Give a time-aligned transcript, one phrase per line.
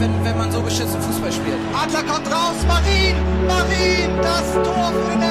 [0.00, 1.58] wenn, wenn man so beschissen Fußball spielt.
[1.74, 3.16] Adler kommt raus, Marin,
[3.46, 5.29] Marin, das Tor für den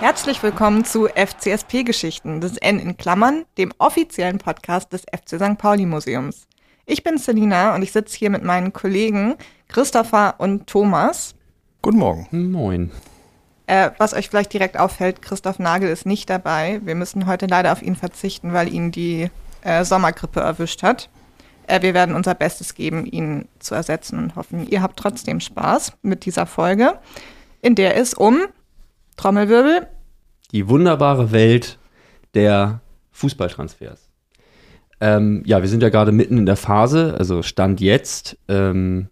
[0.00, 5.58] Herzlich willkommen zu FCSP-Geschichten, das N in Klammern, dem offiziellen Podcast des FC St.
[5.58, 6.46] Pauli Museums.
[6.86, 9.36] Ich bin Selina und ich sitze hier mit meinen Kollegen
[9.68, 11.34] Christopher und Thomas.
[11.82, 12.50] Guten Morgen.
[12.50, 12.90] Moin.
[13.66, 16.80] Äh, was euch vielleicht direkt auffällt, Christoph Nagel ist nicht dabei.
[16.82, 19.28] Wir müssen heute leider auf ihn verzichten, weil ihn die
[19.60, 21.10] äh, Sommergrippe erwischt hat.
[21.66, 25.92] Äh, wir werden unser Bestes geben, ihn zu ersetzen und hoffen, ihr habt trotzdem Spaß
[26.00, 26.98] mit dieser Folge,
[27.60, 28.46] in der es um
[29.20, 29.86] Trommelwirbel
[30.50, 31.78] Die wunderbare Welt
[32.32, 32.80] der
[33.12, 34.08] Fußballtransfers.
[34.98, 39.08] Ähm, ja, wir sind ja gerade mitten in der Phase, also Stand jetzt ähm,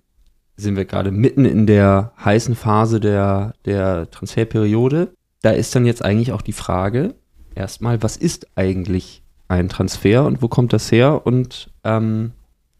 [0.57, 5.13] sind wir gerade mitten in der heißen Phase der, der Transferperiode.
[5.43, 7.15] Da ist dann jetzt eigentlich auch die Frage,
[7.55, 12.33] erstmal, was ist eigentlich ein Transfer und wo kommt das her und ähm,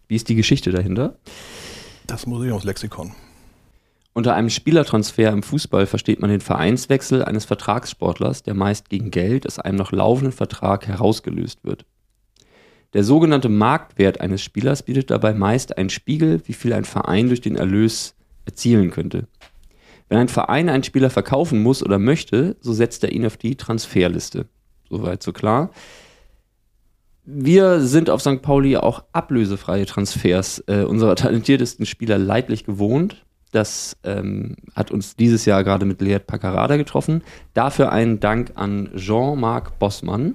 [0.07, 1.19] wie ist die Geschichte dahinter?
[2.07, 3.13] Das Museumslexikon.
[4.19, 9.47] Unter einem Spielertransfer im Fußball versteht man den Vereinswechsel eines Vertragssportlers, der meist gegen Geld
[9.47, 11.87] aus einem noch laufenden Vertrag herausgelöst wird.
[12.95, 17.43] Der sogenannte Marktwert eines Spielers bietet dabei meist einen Spiegel, wie viel ein Verein durch
[17.43, 19.29] den Erlös erzielen könnte.
[20.09, 23.55] Wenn ein Verein einen Spieler verkaufen muss oder möchte, so setzt er ihn auf die
[23.55, 24.47] Transferliste.
[24.91, 25.71] Soweit so klar.
[27.25, 28.43] Wir sind auf St.
[28.43, 33.25] Pauli auch ablösefreie Transfers äh, unserer talentiertesten Spieler leidlich gewohnt.
[33.53, 37.23] Das ähm, hat uns dieses Jahr gerade mit Leert Paccarada getroffen.
[37.55, 40.35] Dafür einen Dank an Jean-Marc Bossmann.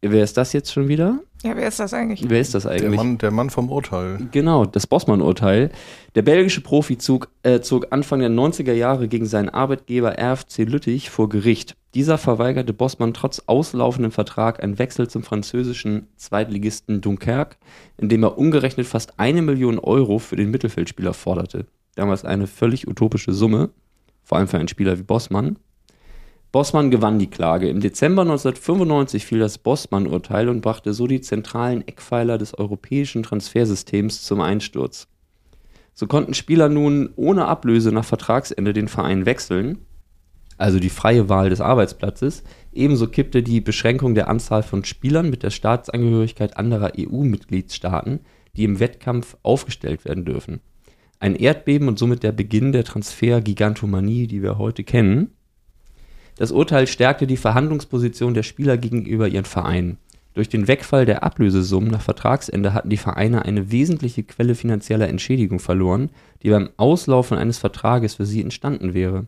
[0.00, 1.18] Wer ist das jetzt schon wieder?
[1.42, 2.24] Ja, wer ist das eigentlich?
[2.28, 2.96] Wer ist das Der eigentlich?
[2.96, 4.28] Mann, der Mann vom Urteil.
[4.32, 5.70] Genau, das Bossmann-Urteil.
[6.14, 11.10] Der belgische Profi zog, äh, zog Anfang der 90er Jahre gegen seinen Arbeitgeber RFC Lüttich
[11.10, 11.76] vor Gericht.
[11.94, 17.56] Dieser verweigerte Bossmann trotz auslaufendem Vertrag einen Wechsel zum französischen Zweitligisten Dunkerque,
[17.96, 21.66] indem er umgerechnet fast eine Million Euro für den Mittelfeldspieler forderte.
[21.94, 23.70] Damals eine völlig utopische Summe,
[24.22, 25.58] vor allem für einen Spieler wie Bossmann.
[26.52, 27.68] Bossmann gewann die Klage.
[27.68, 34.22] Im Dezember 1995 fiel das Bossmann-Urteil und brachte so die zentralen Eckpfeiler des europäischen Transfersystems
[34.22, 35.08] zum Einsturz.
[35.94, 39.78] So konnten Spieler nun ohne Ablöse nach Vertragsende den Verein wechseln,
[40.58, 42.42] also die freie Wahl des Arbeitsplatzes.
[42.72, 48.20] Ebenso kippte die Beschränkung der Anzahl von Spielern mit der Staatsangehörigkeit anderer EU-Mitgliedstaaten,
[48.56, 50.60] die im Wettkampf aufgestellt werden dürfen.
[51.20, 55.32] Ein Erdbeben und somit der Beginn der Transfer-Gigantomanie, die wir heute kennen.
[56.36, 59.98] Das Urteil stärkte die Verhandlungsposition der Spieler gegenüber ihren Vereinen.
[60.34, 65.58] Durch den Wegfall der Ablösesummen nach Vertragsende hatten die Vereine eine wesentliche Quelle finanzieller Entschädigung
[65.58, 66.10] verloren,
[66.44, 69.26] die beim Auslaufen eines Vertrages für sie entstanden wäre.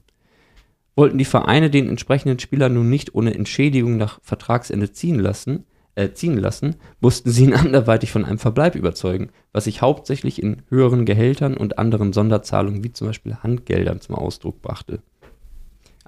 [0.96, 5.64] Wollten die Vereine den entsprechenden Spieler nun nicht ohne Entschädigung nach Vertragsende ziehen lassen,
[5.94, 10.62] äh, ziehen lassen, mussten sie ihn anderweitig von einem Verbleib überzeugen, was sich hauptsächlich in
[10.68, 15.00] höheren Gehältern und anderen Sonderzahlungen wie zum Beispiel Handgeldern zum Ausdruck brachte.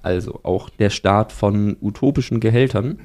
[0.03, 2.99] Also auch der Start von utopischen Gehältern.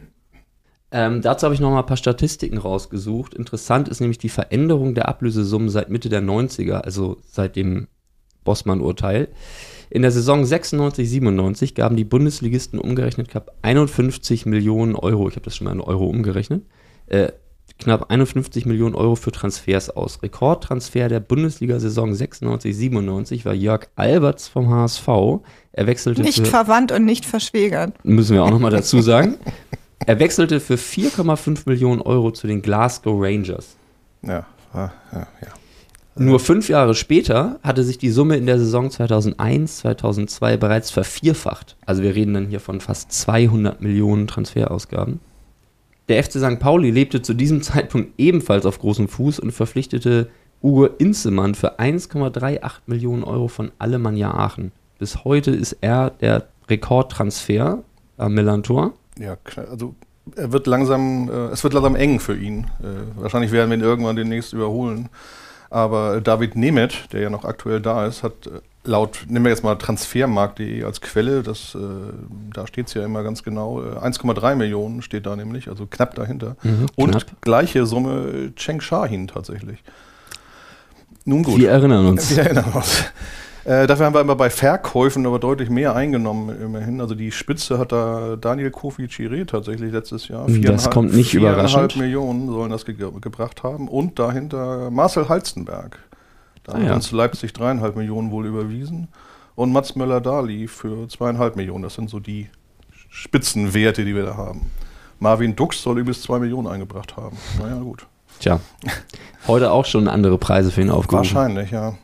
[0.90, 3.34] Ähm, dazu habe ich noch mal ein paar Statistiken rausgesucht.
[3.34, 7.88] Interessant ist nämlich die Veränderung der Ablösesummen seit Mitte der 90er, also seit dem
[8.44, 9.28] Bossmann-Urteil.
[9.90, 15.56] In der Saison 96-97 gaben die Bundesligisten umgerechnet knapp 51 Millionen Euro, ich habe das
[15.56, 16.64] schon mal in Euro umgerechnet,
[17.08, 17.30] äh,
[17.80, 20.22] knapp 51 Millionen Euro für Transfers aus.
[20.24, 25.08] Rekordtransfer der Bundesliga-Saison 96-97 war Jörg Alberts vom HSV.
[25.74, 27.94] Er wechselte Nicht für verwandt und nicht verschwägert.
[28.04, 29.36] müssen wir auch nochmal dazu sagen.
[30.06, 33.76] Er wechselte für 4,5 Millionen Euro zu den Glasgow Rangers.
[34.22, 35.28] Ja, ja, ja.
[36.20, 41.78] Nur fünf Jahre später hatte sich die Summe in der Saison 2001, 2002 bereits vervierfacht.
[41.86, 45.20] Also wir reden dann hier von fast 200 Millionen Transferausgaben.
[46.10, 46.60] Der FC St.
[46.60, 50.30] Pauli lebte zu diesem Zeitpunkt ebenfalls auf großem Fuß und verpflichtete
[50.64, 54.72] Ugo Insemann für 1,38 Millionen Euro von Alemannia Aachen.
[54.98, 57.84] Bis heute ist er der Rekordtransfer
[58.18, 58.94] am Millantor.
[59.20, 59.38] Ja,
[59.70, 59.94] also
[60.36, 62.66] er wird langsam, äh, es wird langsam eng für ihn.
[62.82, 65.10] Äh, wahrscheinlich werden wir ihn irgendwann demnächst überholen.
[65.70, 69.64] Aber David Nemeth, der ja noch aktuell da ist, hat äh, laut, nehmen wir jetzt
[69.64, 71.80] mal transfermarkt.de als Quelle, das, äh,
[72.54, 76.16] da steht es ja immer ganz genau, äh, 1,3 Millionen steht da nämlich, also knapp
[76.16, 76.56] dahinter.
[76.64, 77.42] Mhm, Und knapp.
[77.42, 79.84] gleiche Summe äh, Cheng Shahin tatsächlich.
[81.26, 81.60] Nun gut.
[81.60, 82.30] Wir erinnern uns.
[82.36, 83.04] Wir erinnern uns.
[83.68, 87.02] Äh, dafür haben wir immer bei Verkäufen aber deutlich mehr eingenommen, immerhin.
[87.02, 90.46] Also die Spitze hat da Daniel Kofi Chiré tatsächlich letztes Jahr.
[90.48, 91.98] Das Viereinhalb- kommt nicht überraschend.
[91.98, 93.90] Millionen sollen das ge gebracht haben.
[93.90, 96.00] Und dahinter Marcel Halstenberg.
[96.64, 96.96] Da Ah, haben ja.
[96.96, 99.10] uns Leipzig dreieinhalb Millionen wohl überwiesen.
[99.56, 101.84] Und Mats Möller-Dali für zweieinhalb Millionen.
[101.84, 102.48] Das sind so die
[103.10, 104.70] Spitzenwerte, die wir da haben.
[105.20, 107.36] Marvin Dux soll übrigens zwei Millionen eingebracht haben.
[107.60, 108.06] Naja, gut.
[108.40, 108.60] Tja,
[109.48, 111.36] heute auch schon andere Preise für ihn aufgerufen.
[111.36, 111.96] Wahrscheinlich, ja.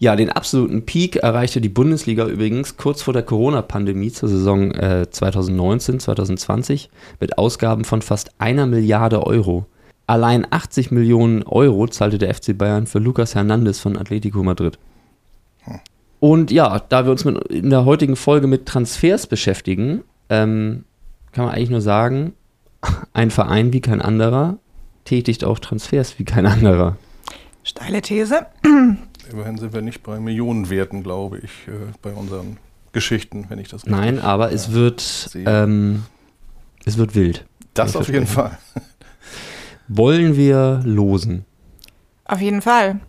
[0.00, 5.10] Ja, den absoluten Peak erreichte die Bundesliga übrigens kurz vor der Corona-Pandemie zur Saison äh,
[5.10, 9.66] 2019, 2020 mit Ausgaben von fast einer Milliarde Euro.
[10.06, 14.78] Allein 80 Millionen Euro zahlte der FC Bayern für Lucas Hernandez von Atletico Madrid.
[16.20, 20.84] Und ja, da wir uns mit, in der heutigen Folge mit Transfers beschäftigen, ähm,
[21.32, 22.34] kann man eigentlich nur sagen,
[23.12, 24.58] ein Verein wie kein anderer
[25.04, 26.96] tätigt auch Transfers wie kein anderer.
[27.64, 28.46] Steile These.
[29.30, 32.56] Immerhin sind wir nicht bei Millionenwerten, glaube ich, äh, bei unseren
[32.92, 35.44] Geschichten, wenn ich das richtig Nein, aber es wird sehe.
[35.46, 36.04] ähm,
[36.84, 37.44] es wird wild.
[37.74, 38.26] Das auf jeden.
[38.26, 38.58] Fall.
[39.88, 41.44] Wollen wir losen?
[42.24, 43.00] Auf jeden Fall.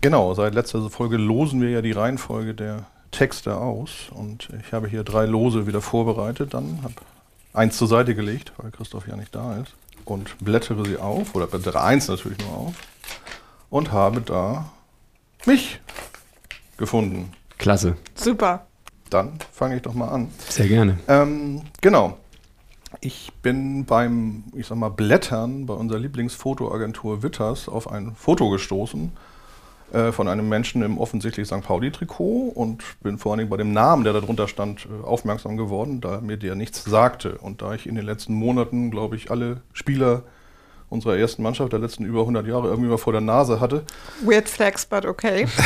[0.00, 4.08] Genau, seit letzter Folge losen wir ja die Reihenfolge der Texte aus.
[4.10, 6.54] Und ich habe hier drei Lose wieder vorbereitet.
[6.54, 6.94] Dann habe
[7.52, 9.74] eins zur Seite gelegt, weil Christoph ja nicht da ist.
[10.04, 12.74] Und blättere sie auf, oder blättere eins natürlich nur auf.
[13.70, 14.72] Und habe da
[15.46, 15.80] mich
[16.76, 17.32] gefunden.
[17.58, 17.96] Klasse.
[18.14, 18.66] Super.
[19.10, 20.30] Dann fange ich doch mal an.
[20.48, 20.98] Sehr gerne.
[21.06, 22.18] Ähm, genau.
[23.00, 29.12] Ich bin beim, ich sag mal, Blättern bei unserer Lieblingsfotoagentur Witters auf ein Foto gestoßen
[29.92, 31.62] äh, von einem Menschen im offensichtlich St.
[31.62, 35.56] Pauli-Trikot und bin vor allen Dingen bei dem Namen, der da drunter stand, äh, aufmerksam
[35.56, 37.38] geworden, da mir der nichts sagte.
[37.38, 40.22] Und da ich in den letzten Monaten, glaube ich, alle Spieler
[40.92, 43.84] unserer ersten Mannschaft der letzten über 100 Jahre irgendwie mal vor der Nase hatte,
[44.24, 45.46] Weird flex, but okay.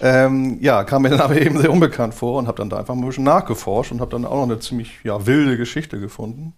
[0.00, 2.94] Ähm, ja, kam mir dann aber eben sehr unbekannt vor und habe dann da einfach
[2.94, 6.52] mal ein bisschen nachgeforscht und habe dann auch noch eine ziemlich ja, wilde Geschichte gefunden.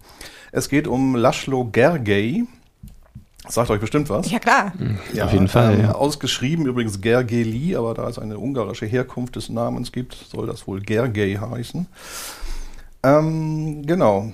[0.50, 2.46] Es geht um Laszlo Gergely.
[3.48, 4.30] Sagt euch bestimmt was.
[4.30, 4.72] Ja, klar.
[5.22, 5.92] Auf jeden Fall, Ähm, ja.
[5.92, 10.80] Ausgeschrieben übrigens Gergely, aber da es eine ungarische Herkunft des Namens gibt, soll das wohl
[10.80, 11.86] Gergely heißen.
[13.04, 14.32] Ähm, genau.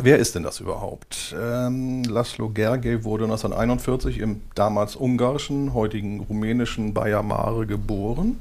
[0.00, 1.34] Wer ist denn das überhaupt?
[1.38, 8.40] Ähm, Laszlo Gergely wurde 1941 im damals ungarischen, heutigen rumänischen Baia Mare geboren.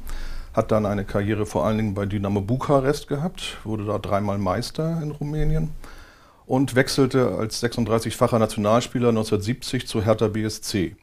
[0.53, 5.01] Hat dann eine Karriere vor allen Dingen bei Dynamo Bukarest gehabt, wurde da dreimal Meister
[5.01, 5.71] in Rumänien
[6.45, 10.95] und wechselte als 36-facher Nationalspieler 1970 zu Hertha BSC.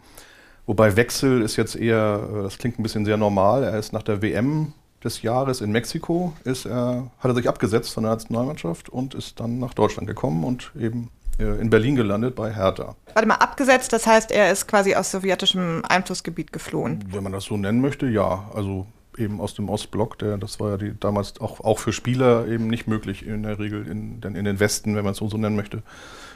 [0.67, 3.65] Wobei Wechsel ist jetzt eher, äh, das klingt ein bisschen sehr normal.
[3.65, 4.73] Er ist nach der WM
[5.05, 9.39] des Jahres in Mexiko, ist er, hat er sich abgesetzt von der Nationalmannschaft und ist
[9.41, 12.97] dann nach Deutschland gekommen und eben äh, in Berlin gelandet bei Hertha.
[13.15, 17.05] Warte mal, abgesetzt, das heißt, er ist quasi aus sowjetischem Einflussgebiet geflohen.
[17.13, 18.45] Wenn man das so nennen möchte, ja.
[18.55, 18.87] Also
[19.17, 22.69] eben aus dem Ostblock, der, das war ja die, damals auch, auch für Spieler eben
[22.69, 25.37] nicht möglich, in der Regel in, den- in den Westen, wenn man es so, so
[25.39, 25.83] nennen möchte,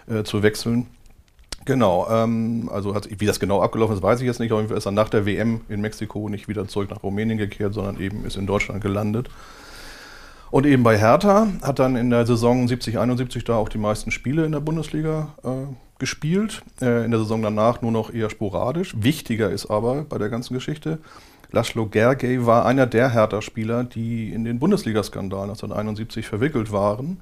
[0.08, 0.86] äh, zu wechseln.
[1.64, 4.52] Genau, ähm, also hat, wie das genau abgelaufen ist, weiß ich jetzt nicht.
[4.52, 7.38] Auf jeden Fall ist er nach der WM in Mexiko nicht wieder zurück nach Rumänien
[7.38, 9.28] gekehrt, sondern eben ist in Deutschland gelandet.
[10.50, 14.10] Und eben bei Hertha hat dann in der Saison 70, 71 da auch die meisten
[14.10, 16.62] Spiele in der Bundesliga äh, gespielt.
[16.80, 18.94] Äh, in der Saison danach nur noch eher sporadisch.
[18.98, 20.98] Wichtiger ist aber bei der ganzen Geschichte,
[21.52, 27.20] Laszlo Gergely war einer der Hertha-Spieler, die in den Bundesliga-Skandal 1971 verwickelt waren.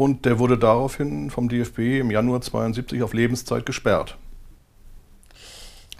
[0.00, 4.16] Und der wurde daraufhin vom DFB im Januar 72 auf Lebenszeit gesperrt.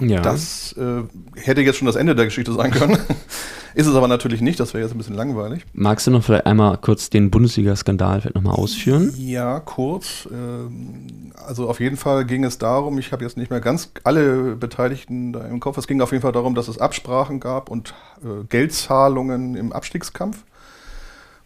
[0.00, 0.22] Ja.
[0.22, 1.02] Das äh,
[1.38, 2.96] hätte jetzt schon das Ende der Geschichte sein können.
[3.74, 5.66] Ist es aber natürlich nicht, das wäre jetzt ein bisschen langweilig.
[5.74, 9.12] Magst du noch vielleicht einmal kurz den Bundesliga-Skandal vielleicht nochmal ausführen?
[9.18, 10.26] Ja, kurz.
[10.32, 14.56] ähm, Also auf jeden Fall ging es darum, ich habe jetzt nicht mehr ganz alle
[14.56, 17.92] Beteiligten da im Kopf, es ging auf jeden Fall darum, dass es Absprachen gab und
[18.24, 20.42] äh, Geldzahlungen im Abstiegskampf,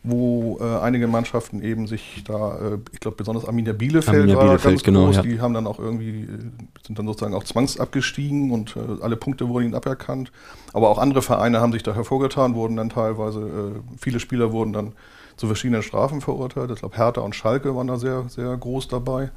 [0.06, 4.44] wo äh, einige Mannschaften eben sich da, äh, ich glaube besonders Arminia Bielefeld Arminia war
[4.44, 5.22] Bielefeld, ganz genau, groß, ja.
[5.22, 6.38] die haben dann auch irgendwie, äh,
[6.86, 10.30] sind dann sozusagen auch zwangsabgestiegen und äh, alle Punkte wurden ihnen aberkannt.
[10.74, 14.74] Aber auch andere Vereine haben sich da hervorgetan, wurden dann teilweise, äh, viele Spieler wurden
[14.74, 14.92] dann
[15.36, 16.70] zu verschiedenen Strafen verurteilt.
[16.70, 19.30] Ich glaube, Hertha und Schalke waren da sehr, sehr groß dabei.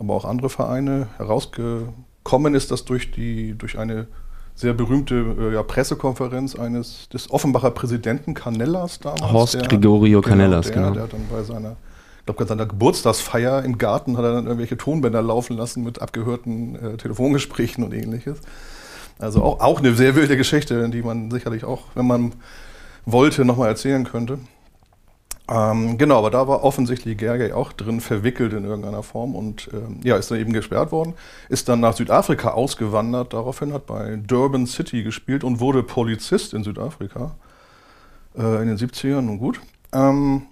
[0.00, 1.06] Aber auch andere Vereine.
[1.18, 4.08] Herausgekommen ist das durch, die, durch eine
[4.60, 9.32] sehr berühmte äh, ja, Pressekonferenz eines des Offenbacher Präsidenten Canellas damals.
[9.32, 10.90] Horst der- Gregorio Canellas, der, genau.
[10.92, 11.76] Der hat dann bei seiner,
[12.18, 16.00] ich glaube, bei seiner Geburtstagsfeier im Garten hat er dann irgendwelche Tonbänder laufen lassen mit
[16.02, 18.38] abgehörten äh, Telefongesprächen und ähnliches.
[19.18, 22.32] Also auch, auch eine sehr wilde Geschichte, die man sicherlich auch, wenn man
[23.06, 24.38] wollte, nochmal erzählen könnte.
[25.50, 29.98] Ähm, genau, aber da war offensichtlich Gergely auch drin verwickelt in irgendeiner Form und ähm,
[30.04, 31.14] ja, ist dann eben gesperrt worden,
[31.48, 36.62] ist dann nach Südafrika ausgewandert, daraufhin hat bei Durban City gespielt und wurde Polizist in
[36.62, 37.34] Südafrika
[38.38, 39.60] äh, in den 70ern und gut.
[39.92, 40.42] Ähm,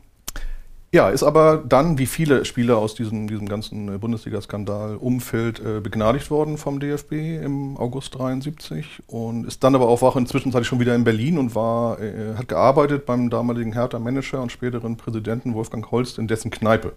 [0.91, 6.31] ja, ist aber dann, wie viele Spieler aus diesem, diesem ganzen äh, Bundesliga-Skandal-Umfeld, äh, begnadigt
[6.31, 10.95] worden vom DFB im August 73 und ist dann aber auch, auch inzwischen schon wieder
[10.95, 16.19] in Berlin und war, äh, hat gearbeitet beim damaligen Hertha-Manager und späteren Präsidenten Wolfgang Holst
[16.19, 16.95] in dessen Kneipe.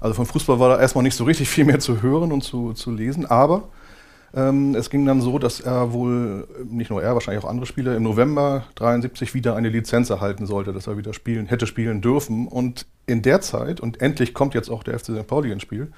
[0.00, 2.72] Also von Fußball war da erstmal nicht so richtig viel mehr zu hören und zu,
[2.72, 3.68] zu lesen, aber
[4.32, 8.04] es ging dann so, dass er wohl, nicht nur er, wahrscheinlich auch andere Spieler, im
[8.04, 12.46] November 73 wieder eine Lizenz erhalten sollte, dass er wieder spielen, hätte spielen dürfen.
[12.46, 15.26] Und in der Zeit, und endlich kommt jetzt auch der FC St.
[15.26, 15.90] Pauli ins Spiel,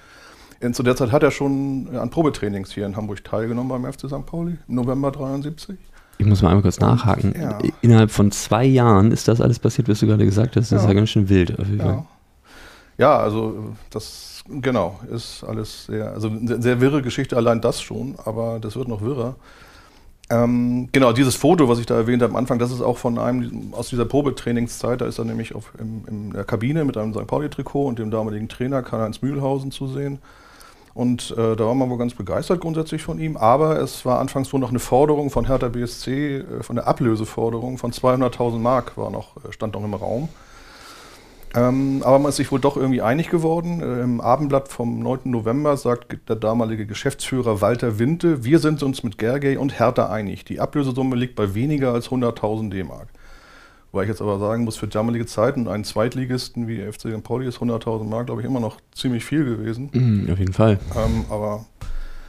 [0.60, 4.08] in, zu der Zeit hat er schon an Probetrainings hier in Hamburg teilgenommen beim FC
[4.08, 4.24] St.
[4.24, 5.76] Pauli, im November 73.
[6.18, 7.34] Ich muss mal einmal kurz nachhaken.
[7.38, 7.58] Ja.
[7.80, 10.70] Innerhalb von zwei Jahren ist das alles passiert, was du gerade gesagt hast.
[10.70, 10.90] Das ist Ja.
[10.90, 11.58] ja ganz schön wild.
[11.58, 11.94] Auf jeden Fall.
[11.94, 12.06] Ja.
[12.98, 18.16] Ja, also das, genau, ist alles sehr, also eine sehr wirre Geschichte, allein das schon,
[18.24, 19.36] aber das wird noch wirrer.
[20.30, 23.18] Ähm, genau, dieses Foto, was ich da erwähnt habe am Anfang, das ist auch von
[23.18, 25.00] einem aus dieser Probetrainingszeit.
[25.00, 27.26] Da ist er nämlich auf, im, in der Kabine mit einem St.
[27.26, 30.20] Pauli-Trikot und dem damaligen Trainer Karl-Heinz Mühlhausen zu sehen.
[30.94, 33.36] Und äh, da war man wohl ganz begeistert grundsätzlich von ihm.
[33.36, 37.76] Aber es war anfangs wohl noch eine Forderung von Hertha BSC, äh, von der Ablöseforderung
[37.76, 40.28] von 200.000 Mark war noch, äh, stand noch im Raum.
[41.54, 43.80] Ähm, aber man ist sich wohl doch irgendwie einig geworden.
[43.80, 45.20] Äh, Im Abendblatt vom 9.
[45.24, 50.44] November sagt der damalige Geschäftsführer Walter Winte, wir sind uns mit Gergely und Hertha einig.
[50.44, 53.08] Die Ablösesumme liegt bei weniger als 100.000 D-Mark.
[53.90, 57.22] Wobei ich jetzt aber sagen muss, für damalige Zeiten, einen Zweitligisten wie FC St.
[57.22, 59.90] Pauli ist 100.000 Mark, glaube ich, immer noch ziemlich viel gewesen.
[59.92, 60.78] Mhm, auf jeden Fall.
[60.96, 61.66] Ähm, aber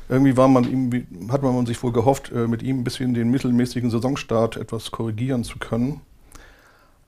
[0.09, 3.31] irgendwie war man ihm, hat man sich wohl gehofft, äh, mit ihm ein bisschen den
[3.31, 6.01] mittelmäßigen Saisonstart etwas korrigieren zu können.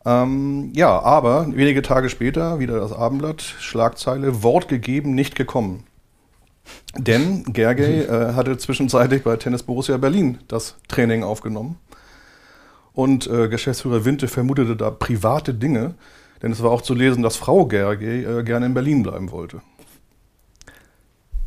[0.05, 5.83] Ähm, ja, aber wenige Tage später, wieder das Abendblatt, Schlagzeile, Wort gegeben, nicht gekommen.
[6.97, 11.77] Denn Gergely äh, hatte zwischenzeitlich bei Tennis Borussia Berlin das Training aufgenommen.
[12.93, 15.95] Und äh, Geschäftsführer Winte vermutete da private Dinge,
[16.41, 19.61] denn es war auch zu lesen, dass Frau Gergely äh, gerne in Berlin bleiben wollte.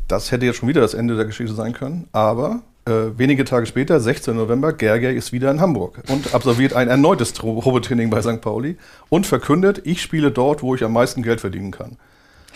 [0.07, 3.65] Das hätte jetzt schon wieder das Ende der Geschichte sein können, aber äh, wenige Tage
[3.65, 4.35] später, 16.
[4.35, 8.41] November, Gerger ist wieder in Hamburg und absolviert ein erneutes Probetraining bei St.
[8.41, 8.77] Pauli
[9.09, 11.97] und verkündet, ich spiele dort, wo ich am meisten Geld verdienen kann.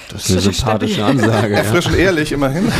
[0.10, 1.06] Das ist eine sympathische.
[1.06, 1.54] Ansage.
[1.54, 1.64] ja.
[1.64, 2.72] Frisch und ehrlich immerhin.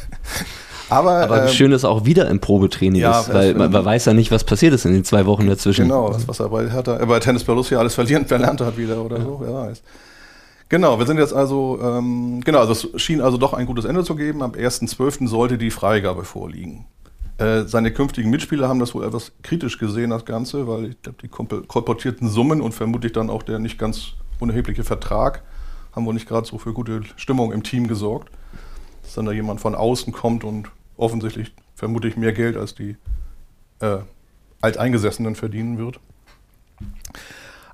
[0.88, 3.84] aber Aber ähm, schön, dass er auch wieder im Probetraining ja, ist, weil man, man
[3.84, 5.82] weiß ja nicht, was passiert ist in den zwei Wochen dazwischen.
[5.82, 9.02] Genau, das, was er bei, Hertha, äh, bei Tennis Borussia alles verlieren, verlernt hat wieder
[9.04, 9.82] oder so, wer weiß.
[10.68, 14.02] Genau, wir sind jetzt also, ähm, genau, also es schien also doch ein gutes Ende
[14.02, 14.42] zu geben.
[14.42, 15.28] Am 1.12.
[15.28, 16.86] sollte die Freigabe vorliegen.
[17.38, 21.18] Äh, seine künftigen Mitspieler haben das wohl etwas kritisch gesehen, das Ganze, weil ich glaube,
[21.22, 25.42] die kolportierten Summen und vermutlich dann auch der nicht ganz unerhebliche Vertrag
[25.94, 28.30] haben wohl nicht gerade so für gute Stimmung im Team gesorgt.
[29.02, 32.96] Dass dann da jemand von außen kommt und offensichtlich vermutlich mehr Geld als die
[33.80, 33.98] äh,
[34.60, 36.00] Alteingesessenen verdienen wird.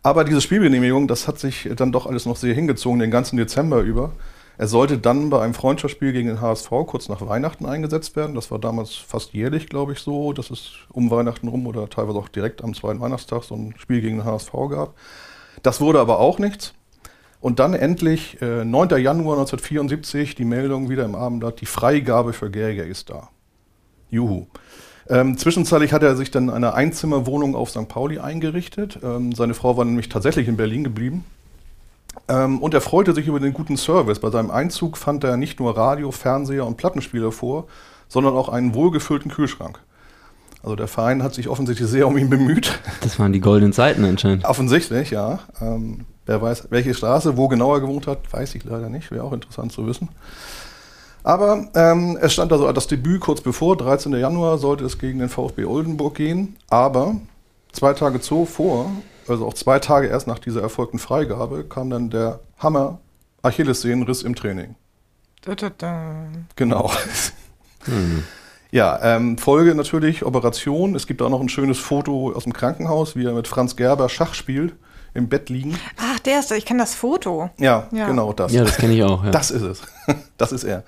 [0.03, 3.81] Aber diese Spielgenehmigung, das hat sich dann doch alles noch sehr hingezogen, den ganzen Dezember
[3.81, 4.13] über.
[4.59, 8.35] Er sollte dann bei einem Freundschaftsspiel gegen den HSV kurz nach Weihnachten eingesetzt werden.
[8.35, 12.19] Das war damals fast jährlich, glaube ich, so, dass es um Weihnachten rum oder teilweise
[12.19, 14.95] auch direkt am zweiten Weihnachtstag so ein Spiel gegen den HSV gab.
[15.63, 16.75] Das wurde aber auch nichts.
[17.41, 18.99] Und dann endlich, äh, 9.
[18.99, 23.31] Januar 1974, die Meldung wieder im Abendblatt, die Freigabe für Gerger ist da.
[24.11, 24.47] Juhu.
[25.09, 27.89] Ähm, zwischenzeitlich hat er sich dann eine Einzimmerwohnung auf St.
[27.89, 28.99] Pauli eingerichtet.
[29.03, 31.25] Ähm, seine Frau war nämlich tatsächlich in Berlin geblieben.
[32.29, 34.21] Ähm, und er freute sich über den guten Service.
[34.21, 37.67] Bei seinem Einzug fand er nicht nur Radio, Fernseher und Plattenspieler vor,
[38.09, 39.81] sondern auch einen wohlgefüllten Kühlschrank.
[40.63, 42.79] Also der Verein hat sich offensichtlich sehr um ihn bemüht.
[43.01, 44.45] Das waren die goldenen Zeiten anscheinend.
[44.45, 45.41] Offensichtlich, ja.
[45.61, 49.11] Ähm, wer weiß, welche Straße, wo genau er gewohnt hat, weiß ich leider nicht.
[49.11, 50.09] Wäre auch interessant zu wissen.
[51.25, 54.13] Aber ähm, es stand also das Debüt kurz bevor, 13.
[54.15, 56.57] Januar sollte es gegen den VfB Oldenburg gehen.
[56.69, 57.17] Aber
[57.73, 58.91] zwei Tage zuvor,
[59.29, 62.99] also auch zwei Tage erst nach dieser erfolgten Freigabe, kam dann der Hammer
[63.43, 64.75] Achillessehnenriss im Training.
[65.43, 66.27] Da, da, da.
[66.57, 66.91] Genau.
[68.71, 70.95] Ja, ähm, Folge natürlich Operation.
[70.95, 74.09] Es gibt auch noch ein schönes Foto aus dem Krankenhaus, wie er mit Franz Gerber
[74.09, 74.75] Schach spielt,
[75.15, 75.79] im Bett liegen.
[75.99, 77.51] Ach, der ist, ich kenne das Foto.
[77.59, 78.07] Ja, Ja.
[78.07, 78.53] genau das.
[78.53, 79.25] Ja, das kenne ich auch.
[79.25, 79.31] Ja.
[79.31, 79.83] Das ist es.
[80.39, 80.85] Das ist er.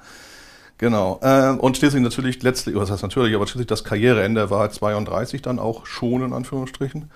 [0.79, 1.21] Genau.
[1.23, 4.73] Ähm, und schließlich natürlich letztlich, was heißt natürlich, aber schließlich das Karriereende, er war halt
[4.75, 7.11] 32 dann auch schon in Anführungsstrichen,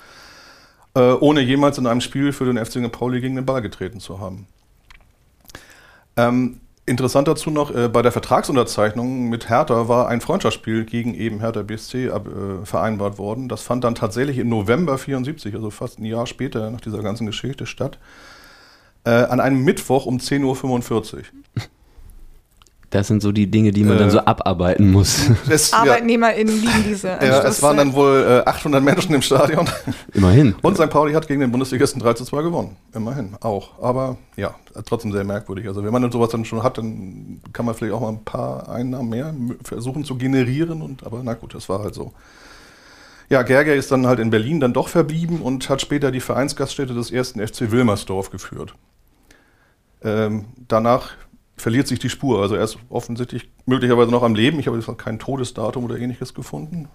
[0.95, 2.93] äh, ohne jemals in einem Spiel für den FC St.
[2.93, 4.47] Pauli gegen den Ball getreten zu haben.
[6.17, 11.41] Ähm, Interessant dazu noch, äh, bei der Vertragsunterzeichnung mit Hertha war ein Freundschaftsspiel gegen eben
[11.41, 13.51] Hertha BSC ab, äh, vereinbart worden.
[13.51, 17.27] Das fand dann tatsächlich im November 74, also fast ein Jahr später nach dieser ganzen
[17.27, 17.99] Geschichte statt,
[19.05, 21.23] äh, an einem Mittwoch um 10.45 Uhr.
[22.91, 25.31] Das sind so die Dinge, die man Äh, dann so abarbeiten muss.
[25.51, 29.69] Es, ArbeitnehmerInnen lieben diese ja, es waren dann wohl äh, 800 Menschen im Stadion.
[30.15, 30.55] Immerhin.
[30.63, 30.89] Und St.
[30.89, 32.77] Pauli hat gegen den Bundesligisten 3 zu 2 gewonnen.
[32.95, 33.83] Immerhin auch.
[33.83, 34.55] Aber ja,
[34.87, 35.69] trotzdem sehr merkwürdig.
[35.69, 38.25] Also wenn man dann sowas dann schon hat, dann kann man vielleicht auch mal ein
[38.25, 40.81] paar Einnahmen mehr versuchen zu generieren.
[40.81, 42.13] Und, aber na gut, das war halt so.
[43.29, 46.95] Ja, Gerger ist dann halt in Berlin dann doch verblieben und hat später die Vereinsgaststätte
[46.95, 48.73] des ersten FC Wilmersdorf geführt.
[50.03, 51.11] Ähm, danach
[51.61, 52.41] verliert sich die Spur.
[52.41, 54.59] Also er ist offensichtlich möglicherweise noch am Leben.
[54.59, 56.89] Ich habe jetzt noch kein Todesdatum oder ähnliches gefunden.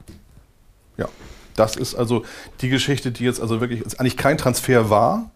[0.98, 1.08] Ja,
[1.56, 2.24] das ist also
[2.62, 5.32] die Geschichte, die jetzt also wirklich eigentlich kein Transfer war,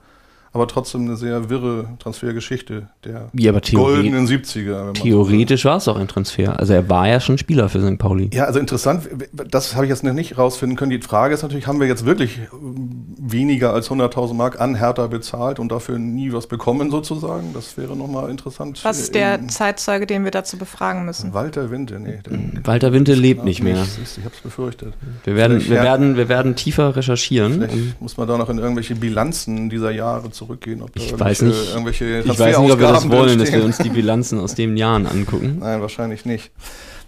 [0.53, 4.65] aber trotzdem eine sehr wirre Transfergeschichte der Ja, goldenen 70er.
[4.67, 6.59] wenn man so theoretisch war es auch ein Transfer.
[6.59, 7.97] Also er war ja schon Spieler für St.
[7.97, 8.29] Pauli.
[8.33, 9.07] Ja, also interessant,
[9.49, 10.91] das habe ich jetzt noch nicht rausfinden können.
[10.91, 15.07] Die Frage ist natürlich, haben wir jetzt wirklich ähm, weniger als 100.000 Mark an Hertha
[15.07, 17.53] bezahlt und dafür nie was bekommen sozusagen?
[17.53, 18.79] Das wäre nochmal interessant.
[18.83, 21.33] Was ist der In- Zeitzeuge, den wir dazu befragen müssen?
[21.33, 22.19] Walter Winde, nee.
[22.63, 23.75] Walter Winte lebt nicht mehr.
[23.75, 24.93] Du, Ich habe es befürchtet.
[25.23, 27.53] Wir werden, Vielleicht- wir werden, wir werden tiefer recherchieren.
[27.53, 30.81] Vielleicht muss man da noch in irgendwelche Bilanzen dieser Jahre zurückgehen.
[30.81, 31.69] Ob da Ich irgendwelche- weiß nicht.
[31.71, 34.77] Irgendwelche Ich weiß nicht, ob wir das wollen, dass wir uns die Bilanzen aus den
[34.77, 35.57] Jahren angucken.
[35.61, 36.51] Nein, wahrscheinlich nicht.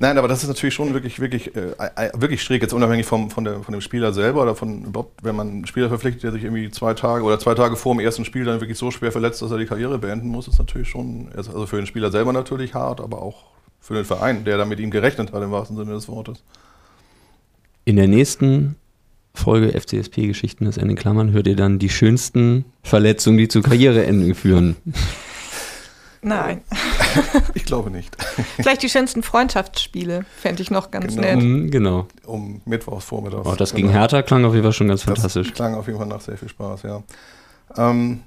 [0.01, 1.73] Nein, aber das ist natürlich schon wirklich, wirklich, äh,
[2.13, 5.35] wirklich schräg, jetzt unabhängig vom, von, der, von dem Spieler selber oder von überhaupt, wenn
[5.35, 8.23] man einen Spieler verpflichtet, der sich irgendwie zwei Tage oder zwei Tage vor dem ersten
[8.23, 11.29] Spiel dann wirklich so schwer verletzt, dass er die Karriere beenden muss, ist natürlich schon,
[11.35, 13.43] also für den Spieler selber natürlich hart, aber auch
[13.81, 16.43] für den Verein, der da mit ihm gerechnet hat, im wahrsten Sinne des Wortes.
[17.83, 18.75] In der nächsten
[19.33, 24.75] Folge FCSP-Geschichten, das Ende Klammern, hört ihr dann die schönsten Verletzungen, die zu Karriereenden führen.
[26.21, 26.61] Nein.
[27.55, 28.15] Ich glaube nicht.
[28.57, 31.21] Vielleicht die schönsten Freundschaftsspiele, fände ich noch ganz Genau.
[31.27, 31.37] nett.
[31.41, 32.07] Mhm, genau.
[32.25, 33.47] Um Mittwochs vormittags.
[33.47, 35.47] Oh, das gegen Hertha klang auf jeden Fall schon ganz fantastisch.
[35.47, 37.01] Das klang auf jeden Fall nach sehr viel Spaß, ja.
[37.77, 38.21] Ähm,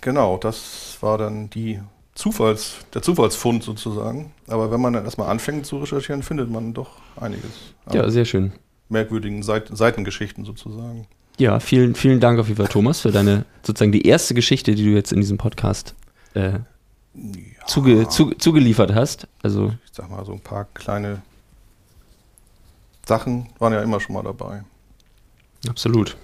[0.00, 1.80] genau, das war dann die
[2.16, 4.32] Zufalls, der Zufallsfund sozusagen.
[4.48, 6.90] Aber wenn man dann erstmal anfängt zu recherchieren, findet man doch
[7.20, 7.50] einiges.
[7.92, 8.52] Ja, sehr schön.
[8.88, 11.06] Merkwürdigen Seit Seitengeschichten sozusagen.
[11.38, 14.84] Ja, vielen, vielen Dank auf jeden Fall, Thomas, für deine sozusagen die erste Geschichte, die
[14.84, 15.94] du jetzt in diesem Podcast
[16.34, 16.60] äh,
[17.66, 19.26] zuge, zu, zugeliefert hast.
[19.42, 21.22] Also Ich sag mal, so ein paar kleine
[23.06, 24.62] Sachen waren ja immer schon mal dabei.
[25.68, 26.16] absolut.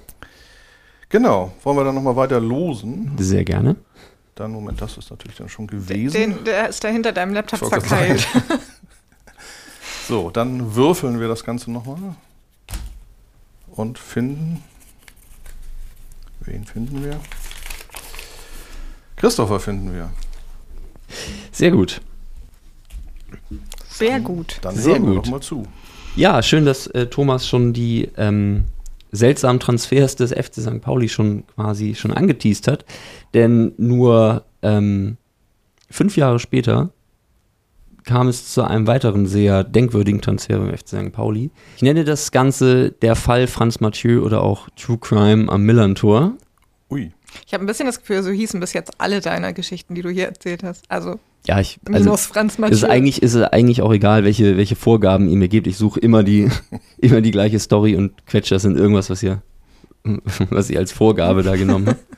[1.08, 3.12] Genau, wollen wir dann nochmal weiter losen?
[3.18, 3.74] Sehr gerne.
[4.36, 6.12] Dann, Moment, das ist natürlich dann schon gewesen.
[6.12, 8.26] Den, der ist da hinter deinem Laptop verkeilt.
[10.08, 12.16] So, dann würfeln wir das Ganze nochmal
[13.80, 14.62] und finden.
[16.40, 17.20] Wen finden wir?
[19.16, 20.10] Christopher finden wir.
[21.52, 22.00] Sehr gut.
[23.88, 24.58] Sehr gut.
[24.62, 25.26] Dann Sehr hören wir gut.
[25.26, 25.66] doch mal zu.
[26.16, 28.64] Ja, schön, dass äh, Thomas schon die ähm,
[29.12, 30.80] seltsamen Transfers des FC St.
[30.80, 32.84] Pauli schon quasi schon angeteased hat.
[33.34, 35.16] Denn nur ähm,
[35.90, 36.90] fünf Jahre später
[38.04, 41.12] kam es zu einem weiteren sehr denkwürdigen Transfer beim FC St.
[41.12, 41.50] Pauli.
[41.76, 46.34] Ich nenne das Ganze der Fall Franz Mathieu oder auch True Crime am Millantor.
[46.90, 47.12] Ui.
[47.46, 50.10] Ich habe ein bisschen das Gefühl, so hießen bis jetzt alle deiner Geschichten, die du
[50.10, 50.84] hier erzählt hast.
[50.90, 52.74] Also Ja, ich also, minus Franz Mathieu.
[52.74, 55.66] ist eigentlich ist es eigentlich auch egal, welche welche Vorgaben ihr mir gebt.
[55.66, 56.48] Ich suche immer die
[56.98, 59.42] immer die gleiche Story und quetsche das in irgendwas, was ihr
[60.50, 62.00] was ihr als Vorgabe da genommen habt.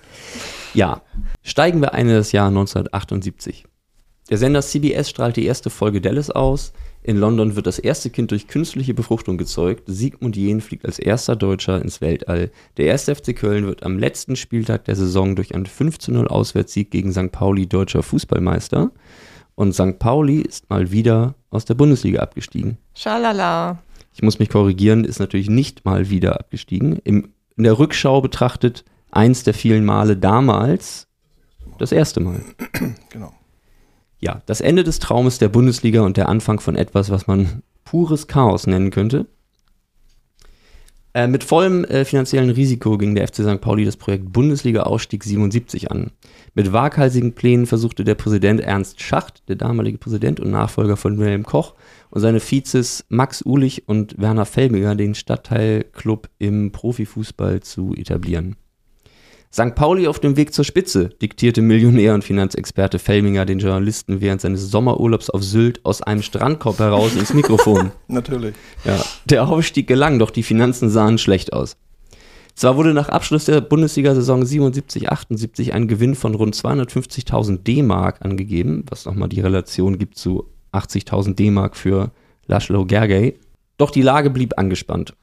[0.75, 1.03] Ja,
[1.43, 3.67] steigen wir ein in das Jahr 1978.
[4.33, 6.73] Der Sender CBS strahlt die erste Folge Dallas aus.
[7.03, 9.83] In London wird das erste Kind durch künstliche Befruchtung gezeugt.
[9.89, 12.51] Sigmund Jähn fliegt als erster Deutscher ins Weltall.
[12.79, 17.13] Der erste FC Köln wird am letzten Spieltag der Saison durch einen 5-0 Auswärtssieg gegen
[17.13, 17.31] St.
[17.31, 18.91] Pauli deutscher Fußballmeister.
[19.55, 19.99] Und St.
[19.99, 22.79] Pauli ist mal wieder aus der Bundesliga abgestiegen.
[22.95, 23.83] Schalala.
[24.15, 26.99] Ich muss mich korrigieren, ist natürlich nicht mal wieder abgestiegen.
[27.05, 31.07] Im, in der Rückschau betrachtet eins der vielen Male damals
[31.79, 32.41] das erste Mal.
[33.11, 33.35] Genau.
[34.23, 38.29] Ja, das Ende des Traumes der Bundesliga und der Anfang von etwas, was man pures
[38.29, 39.27] Chaos nennen könnte.
[41.13, 43.61] Äh, mit vollem äh, finanziellen Risiko ging der FC St.
[43.61, 46.13] Pauli das Projekt Bundesliga-Ausstieg 77 an.
[46.55, 51.43] Mit waghalsigen Plänen versuchte der Präsident Ernst Schacht, der damalige Präsident und Nachfolger von Wilhelm
[51.43, 51.75] Koch,
[52.11, 58.57] und seine Vizes Max Ulich und Werner Felbinger den Stadtteilclub im Profifußball zu etablieren.
[59.55, 59.75] St.
[59.75, 64.71] Pauli auf dem Weg zur Spitze, diktierte Millionär und Finanzexperte Felminger den Journalisten während seines
[64.71, 67.91] Sommerurlaubs auf Sylt aus einem Strandkorb heraus ins Mikrofon.
[68.09, 68.55] Natürlich.
[68.85, 71.77] Ja, der Aufstieg gelang, doch die Finanzen sahen schlecht aus.
[72.55, 79.05] Zwar wurde nach Abschluss der Bundesliga-Saison 77-78 ein Gewinn von rund 250.000 D-Mark angegeben, was
[79.05, 82.11] nochmal die Relation gibt zu 80.000 D-Mark für
[82.47, 83.39] Laszlo Gergely.
[83.77, 85.15] Doch die Lage blieb angespannt.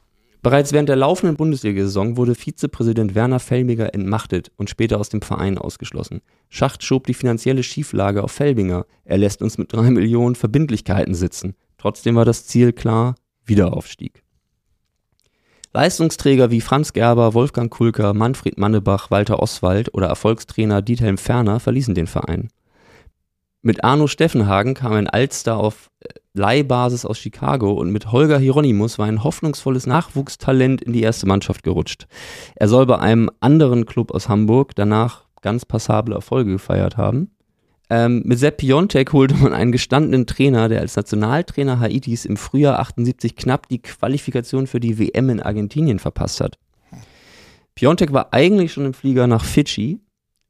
[0.42, 5.58] Bereits während der laufenden Bundesliga-Saison wurde Vizepräsident Werner Felbinger entmachtet und später aus dem Verein
[5.58, 6.22] ausgeschlossen.
[6.48, 8.86] Schacht schob die finanzielle Schieflage auf Felbinger.
[9.04, 11.56] Er lässt uns mit drei Millionen Verbindlichkeiten sitzen.
[11.78, 14.24] Trotzdem war das Ziel klar, Wiederaufstieg.
[15.74, 21.94] Leistungsträger wie Franz Gerber, Wolfgang Kulker, Manfred Mannebach, Walter Oswald oder Erfolgstrainer Diethelm Ferner verließen
[21.94, 22.48] den Verein.
[23.62, 25.92] Mit Arno Steffenhagen kam ein Alster auf
[26.40, 31.64] Leihbasis aus Chicago und mit Holger Hieronymus war ein hoffnungsvolles Nachwuchstalent in die erste Mannschaft
[31.64, 32.08] gerutscht.
[32.56, 37.32] Er soll bei einem anderen Club aus Hamburg danach ganz passable Erfolge gefeiert haben.
[37.92, 42.80] Ähm, mit Sepp Piontek holte man einen gestandenen Trainer, der als Nationaltrainer Haitis im Frühjahr
[42.80, 46.58] 78 knapp die Qualifikation für die WM in Argentinien verpasst hat.
[47.76, 50.00] Piontek war eigentlich schon im Flieger nach Fidschi,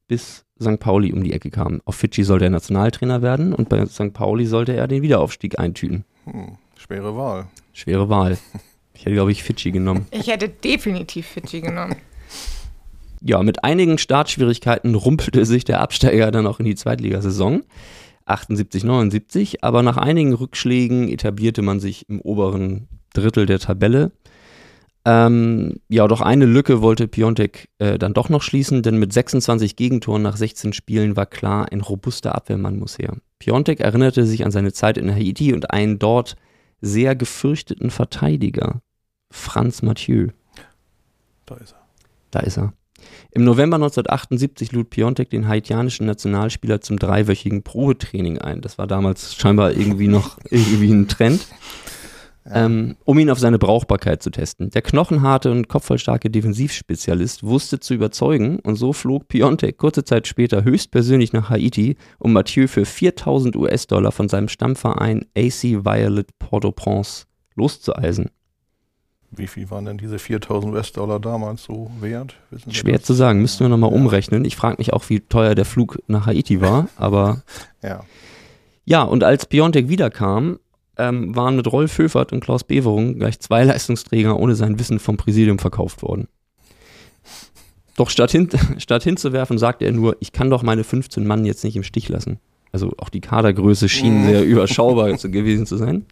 [0.07, 0.79] bis St.
[0.79, 1.81] Pauli um die Ecke kam.
[1.85, 4.13] Auf Fidschi sollte er Nationaltrainer werden und bei St.
[4.13, 6.05] Pauli sollte er den Wiederaufstieg eintüten.
[6.25, 7.47] Hm, schwere Wahl.
[7.73, 8.37] Schwere Wahl.
[8.93, 10.07] Ich hätte, glaube ich, Fidschi genommen.
[10.11, 11.95] Ich hätte definitiv Fidschi genommen.
[13.21, 17.63] Ja, mit einigen Startschwierigkeiten rumpelte sich der Absteiger dann auch in die Zweitligasaison.
[18.25, 24.11] 78, 79, aber nach einigen Rückschlägen etablierte man sich im oberen Drittel der Tabelle.
[25.05, 29.75] Ähm, ja, doch eine Lücke wollte Piontek äh, dann doch noch schließen, denn mit 26
[29.75, 33.15] Gegentoren nach 16 Spielen war klar, ein robuster Abwehrmann muss her.
[33.39, 36.35] Piontek erinnerte sich an seine Zeit in Haiti und einen dort
[36.81, 38.81] sehr gefürchteten Verteidiger,
[39.31, 40.29] Franz Mathieu.
[41.45, 41.87] Da ist er.
[42.31, 42.73] Da ist er.
[43.31, 48.61] Im November 1978 lud Piontek den haitianischen Nationalspieler zum dreiwöchigen Probetraining ein.
[48.61, 51.47] Das war damals scheinbar irgendwie noch irgendwie ein Trend.
[52.51, 54.69] Ähm, um ihn auf seine Brauchbarkeit zu testen.
[54.71, 60.63] Der knochenharte und kopfballstarke Defensivspezialist wusste zu überzeugen und so flog Piontek kurze Zeit später
[60.63, 68.29] höchstpersönlich nach Haiti, um Mathieu für 4000 US-Dollar von seinem Stammverein AC Violet Port-au-Prince loszueisen.
[69.31, 72.35] Wie viel waren denn diese 4000 US-Dollar damals so wert?
[72.71, 73.03] Schwer das?
[73.05, 73.95] zu sagen, müssten wir nochmal Ja.
[73.95, 74.43] umrechnen.
[74.43, 77.43] Ich frage mich auch, wie teuer der Flug nach Haiti war, aber
[77.83, 78.03] Ja.
[78.85, 80.57] ja, und als Piontek wiederkam,
[80.99, 85.17] ähm, waren mit Rolf Höfert und Klaus Beverung gleich zwei Leistungsträger ohne sein Wissen vom
[85.17, 86.27] Präsidium verkauft worden.
[87.95, 91.63] Doch statt, hin, statt hinzuwerfen, sagte er nur, ich kann doch meine 15 Mann jetzt
[91.63, 92.39] nicht im Stich lassen.
[92.71, 96.05] Also auch die Kadergröße schien sehr überschaubar gewesen zu sein.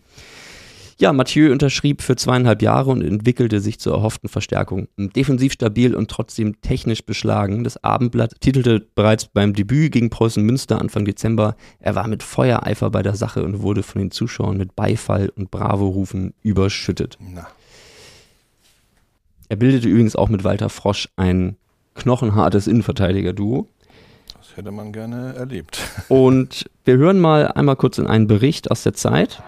[0.99, 4.87] Ja, Mathieu unterschrieb für zweieinhalb Jahre und entwickelte sich zur erhofften Verstärkung.
[4.97, 7.63] Defensiv stabil und trotzdem technisch beschlagen.
[7.63, 12.89] Das Abendblatt titelte bereits beim Debüt gegen Preußen Münster Anfang Dezember, er war mit Feuereifer
[12.89, 17.19] bei der Sache und wurde von den Zuschauern mit Beifall und Bravo-Rufen überschüttet.
[17.19, 17.45] Na.
[19.49, 21.57] Er bildete übrigens auch mit Walter Frosch ein
[21.93, 23.67] knochenhartes Innenverteidiger-Duo.
[24.35, 25.79] Das hätte man gerne erlebt.
[26.09, 29.43] Und wir hören mal einmal kurz in einen Bericht aus der Zeit.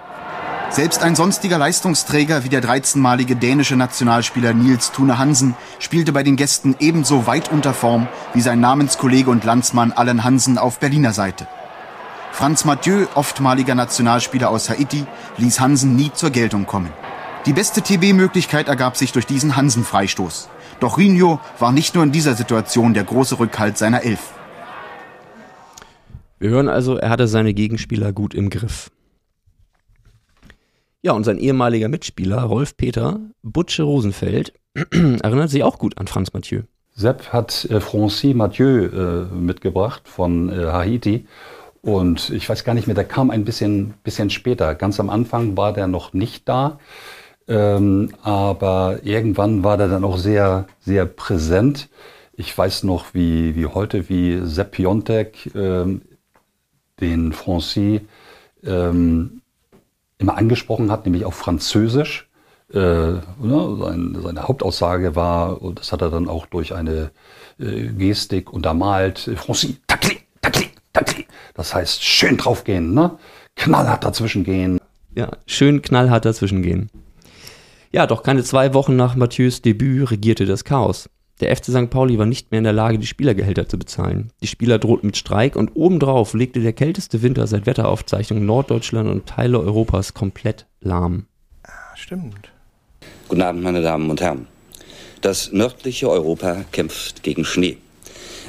[0.71, 6.35] Selbst ein sonstiger Leistungsträger wie der 13-malige dänische Nationalspieler Nils Thune Hansen spielte bei den
[6.35, 11.47] Gästen ebenso weit unter Form wie sein Namenskollege und Landsmann Allen Hansen auf Berliner Seite.
[12.31, 15.05] Franz Mathieu, oftmaliger Nationalspieler aus Haiti,
[15.37, 16.93] ließ Hansen nie zur Geltung kommen.
[17.47, 20.49] Die beste TB-Möglichkeit ergab sich durch diesen Hansen-Freistoß.
[20.79, 24.19] Doch Rinho war nicht nur in dieser Situation der große Rückhalt seiner Elf.
[26.37, 28.91] Wir hören also, er hatte seine Gegenspieler gut im Griff.
[31.01, 34.53] Ja, und sein ehemaliger Mitspieler, Rolf Peter Butsche Rosenfeld,
[34.91, 36.63] erinnert sich auch gut an Franz Mathieu.
[36.93, 41.25] Sepp hat äh, Francis Mathieu äh, mitgebracht von äh, Haiti.
[41.81, 44.75] Und ich weiß gar nicht mehr, der kam ein bisschen, bisschen später.
[44.75, 46.79] Ganz am Anfang war der noch nicht da.
[47.47, 51.87] Ähm, aber irgendwann war der dann auch sehr, sehr präsent.
[52.33, 56.01] Ich weiß noch, wie, wie heute, wie Sepp Piontek ähm,
[56.99, 58.01] den Francis
[58.65, 59.41] ähm,
[60.19, 62.29] immer angesprochen hat, nämlich auf Französisch.
[62.71, 67.09] Äh, ne, sein, seine Hauptaussage war, und das hat er dann auch durch eine
[67.59, 71.25] äh, Gestik untermalt, Francis, tacli, tacli, tacli.
[71.55, 73.17] Das heißt, schön draufgehen, ne?
[73.55, 74.79] knallhart dazwischen gehen.
[75.15, 76.91] Ja, schön knallhart dazwischen gehen.
[77.91, 81.09] Ja, doch keine zwei Wochen nach Mathieu's Debüt regierte das Chaos.
[81.39, 81.89] Der FC St.
[81.89, 84.31] Pauli war nicht mehr in der Lage, die Spielergehälter zu bezahlen.
[84.41, 89.25] Die Spieler drohten mit Streik und obendrauf legte der kälteste Winter seit Wetteraufzeichnungen Norddeutschland und
[89.25, 91.27] Teile Europas komplett lahm.
[91.95, 92.51] Stimmt.
[93.29, 94.47] Guten Abend, meine Damen und Herren.
[95.21, 97.77] Das nördliche Europa kämpft gegen Schnee.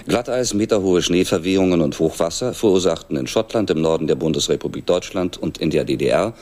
[0.06, 5.70] Glatteis, meterhohe Schneeverwehungen und Hochwasser verursachten in Schottland, im Norden der Bundesrepublik Deutschland und in
[5.70, 6.34] der DDR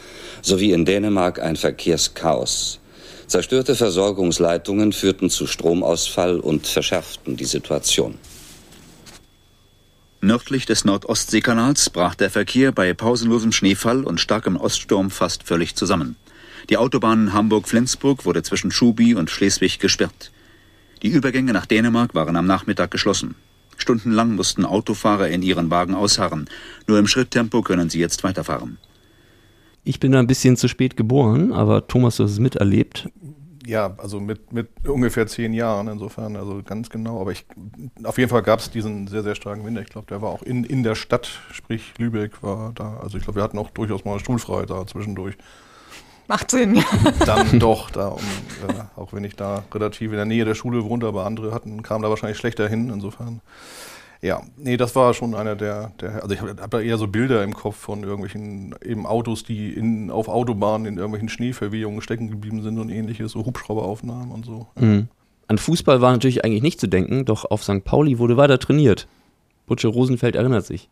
[0.43, 2.79] sowie in Dänemark ein Verkehrschaos.
[3.29, 8.15] Zerstörte Versorgungsleitungen führten zu Stromausfall und verschärften die Situation.
[10.23, 16.17] Nördlich des Nordostseekanals brach der Verkehr bei pausenlosem Schneefall und starkem Oststurm fast völlig zusammen.
[16.71, 20.33] Die Autobahn Hamburg-Flensburg wurde zwischen Schubi und Schleswig gesperrt.
[21.03, 23.35] Die Übergänge nach Dänemark waren am Nachmittag geschlossen.
[23.77, 26.49] Stundenlang mussten Autofahrer in ihren Wagen ausharren.
[26.87, 28.79] Nur im Schritttempo können sie jetzt weiterfahren.
[29.89, 33.09] Ich bin da ein bisschen zu spät geboren, aber Thomas, du hast es miterlebt.
[33.65, 37.19] Ja, also mit, mit ungefähr zehn Jahren insofern, also ganz genau.
[37.23, 37.47] Aber ich,
[38.03, 39.81] auf jeden Fall gab es diesen sehr, sehr starken Winter.
[39.81, 42.99] Ich glaube, der war auch in, in der Stadt, sprich Lübeck war da.
[42.99, 45.37] Also ich glaube, wir hatten auch durchaus mal schulfrei da zwischendurch.
[46.27, 46.85] Macht Sinn, ja.
[47.25, 48.21] Dann doch, da, um,
[48.69, 51.83] äh, auch wenn ich da relativ in der Nähe der Schule wohnte, aber andere hatten,
[51.83, 53.41] kamen da wahrscheinlich schlechter hin, insofern.
[54.21, 57.07] Ja, nee, das war schon einer der, der also ich habe hab da eher so
[57.07, 62.29] Bilder im Kopf von irgendwelchen eben Autos, die in, auf Autobahnen in irgendwelchen Schneeverwehungen stecken
[62.29, 64.67] geblieben sind und ähnliches, so Hubschrauberaufnahmen und so.
[64.75, 65.09] Mhm.
[65.47, 67.85] An Fußball war natürlich eigentlich nicht zu denken, doch auf St.
[67.85, 69.07] Pauli wurde weiter trainiert.
[69.67, 70.91] Butcher Rosenfeld erinnert sich.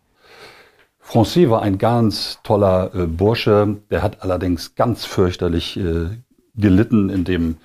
[1.01, 6.09] Francis war ein ganz toller äh, Bursche, der hat allerdings ganz fürchterlich äh,
[6.57, 7.57] gelitten in dem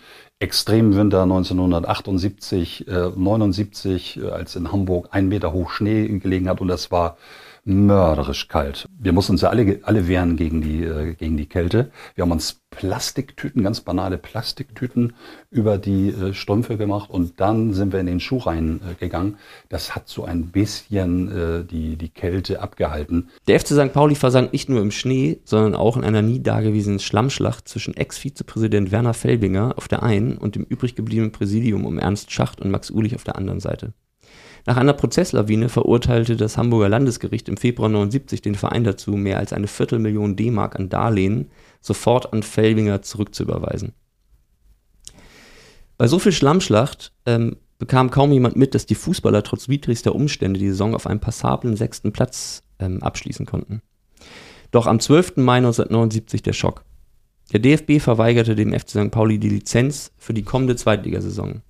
[0.41, 6.67] Extremwinter 1978, äh, 79, äh, als in Hamburg ein Meter hoch Schnee gelegen hat und
[6.67, 7.17] das war
[7.63, 8.89] mörderisch kalt.
[8.97, 11.91] Wir mussten uns ja alle, alle wehren gegen die, äh, gegen die Kälte.
[12.15, 15.13] Wir haben uns Plastiktüten, ganz banale Plastiktüten
[15.51, 19.34] über die äh, Strümpfe gemacht und dann sind wir in den Schuh reingegangen.
[19.34, 19.38] Äh,
[19.69, 23.29] das hat so ein bisschen äh, die, die Kälte abgehalten.
[23.47, 23.93] Der FC St.
[23.93, 28.91] Pauli versank nicht nur im Schnee, sondern auch in einer nie dagewesenen Schlammschlacht zwischen Ex-Vizepräsident
[28.91, 32.89] Werner Felbinger auf der einen und dem übrig gebliebenen Präsidium um Ernst Schacht und Max
[32.89, 33.93] Ulich auf der anderen Seite.
[34.65, 39.54] Nach einer Prozesslawine verurteilte das Hamburger Landesgericht im Februar 79 den Verein dazu, mehr als
[39.54, 41.50] eine Viertelmillion D-Mark an Darlehen
[41.82, 43.93] sofort an Felbinger zurückzuüberweisen.
[45.97, 50.60] Bei so viel Schlammschlacht ähm, bekam kaum jemand mit, dass die Fußballer trotz widrigster Umstände
[50.60, 53.82] die Saison auf einem passablen sechsten Platz ähm, abschließen konnten.
[54.69, 55.38] Doch am 12.
[55.38, 56.86] Mai 1979 der Schock.
[57.52, 59.12] Der DFB verweigerte dem FC St.
[59.12, 61.62] Pauli die Lizenz für die kommende Zweitligasaison.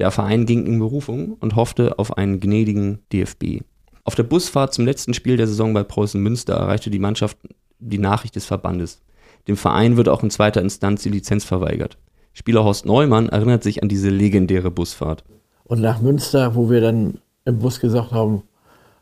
[0.00, 3.60] Der Verein ging in Berufung und hoffte auf einen gnädigen DFB.
[4.04, 7.36] Auf der Busfahrt zum letzten Spiel der Saison bei Preußen Münster erreichte die Mannschaft
[7.78, 9.02] die Nachricht des Verbandes.
[9.46, 11.98] Dem Verein wird auch in zweiter Instanz die Lizenz verweigert.
[12.32, 15.22] Spieler Horst Neumann erinnert sich an diese legendäre Busfahrt.
[15.64, 18.44] Und nach Münster, wo wir dann im Bus gesagt haben,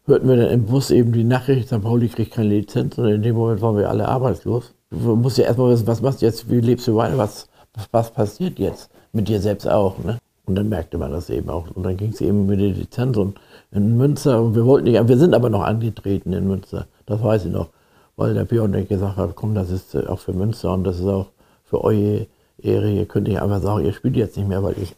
[0.05, 1.81] hörten wir dann im Bus eben die Nachricht, St.
[1.81, 4.75] Pauli kriegt keine Lizenz und in dem Moment waren wir alle arbeitslos.
[4.91, 7.47] Du musst ja erstmal wissen, was machst du jetzt, wie lebst du weiter, was,
[7.93, 8.91] was passiert jetzt?
[9.13, 10.19] Mit dir selbst auch, ne?
[10.49, 11.71] Und dann merkte man das eben auch.
[11.75, 13.39] Und dann ging es eben mit der Lizenz und
[13.71, 14.43] in Münster.
[14.43, 16.87] Und wir wollten nicht, wir sind aber noch angetreten in Münster.
[17.05, 17.69] Das weiß ich noch.
[18.17, 21.07] Weil der Pionek gesagt hat, komm, das ist äh, auch für Münster und das ist
[21.07, 21.27] auch
[21.65, 22.27] für eure
[22.63, 22.91] Ehre.
[22.91, 24.97] Ihr könnt nicht einfach sagen, ihr spielt jetzt nicht mehr, weil ich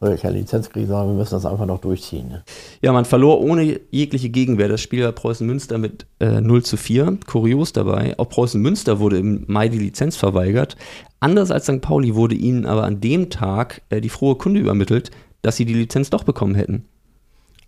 [0.00, 2.28] wir keine Lizenz kriegen, sondern wir müssen das einfach noch durchziehen.
[2.28, 2.42] Ne?
[2.80, 6.76] Ja, man verlor ohne jegliche Gegenwehr das Spiel bei Preußen Münster mit äh, 0 zu
[6.76, 7.18] 4.
[7.26, 10.76] Kurios dabei, auch Preußen Münster wurde im Mai die Lizenz verweigert.
[11.20, 11.82] Anders als St.
[11.82, 15.10] Pauli wurde ihnen aber an dem Tag äh, die frohe Kunde übermittelt,
[15.42, 16.86] dass sie die Lizenz doch bekommen hätten.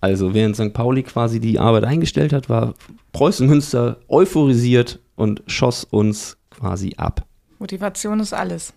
[0.01, 0.73] Also während St.
[0.73, 2.75] Pauli quasi die Arbeit eingestellt hat, war
[3.13, 7.25] Preußen Münster euphorisiert und schoss uns quasi ab.
[7.59, 8.73] Motivation ist alles.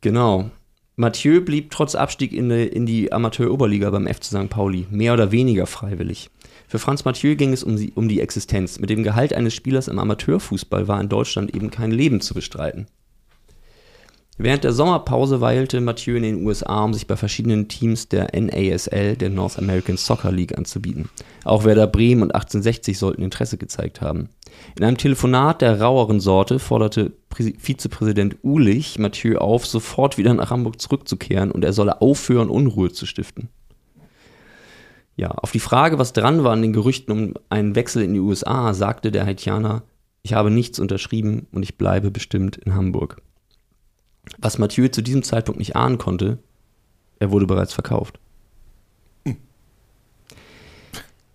[0.00, 0.50] Genau.
[1.00, 4.50] Mathieu blieb trotz Abstieg in die, in die Amateur-Oberliga beim FC St.
[4.50, 6.28] Pauli, mehr oder weniger freiwillig.
[6.68, 8.78] Für Franz Mathieu ging es um um die Existenz.
[8.78, 12.86] Mit dem Gehalt eines Spielers im Amateurfußball war in Deutschland eben kein Leben zu bestreiten.
[14.42, 19.14] Während der Sommerpause weilte Mathieu in den USA, um sich bei verschiedenen Teams der NASL,
[19.16, 21.10] der North American Soccer League, anzubieten.
[21.44, 24.30] Auch Werder Bremen und 1860 sollten Interesse gezeigt haben.
[24.78, 27.12] In einem Telefonat der raueren Sorte forderte
[27.58, 33.04] Vizepräsident Ulich Mathieu auf, sofort wieder nach Hamburg zurückzukehren und er solle aufhören, Unruhe zu
[33.04, 33.50] stiften.
[35.16, 38.20] Ja, auf die Frage, was dran war an den Gerüchten um einen Wechsel in die
[38.20, 39.82] USA, sagte der Haitianer,
[40.22, 43.20] ich habe nichts unterschrieben und ich bleibe bestimmt in Hamburg.
[44.38, 46.38] Was Mathieu zu diesem Zeitpunkt nicht ahnen konnte,
[47.18, 48.18] er wurde bereits verkauft.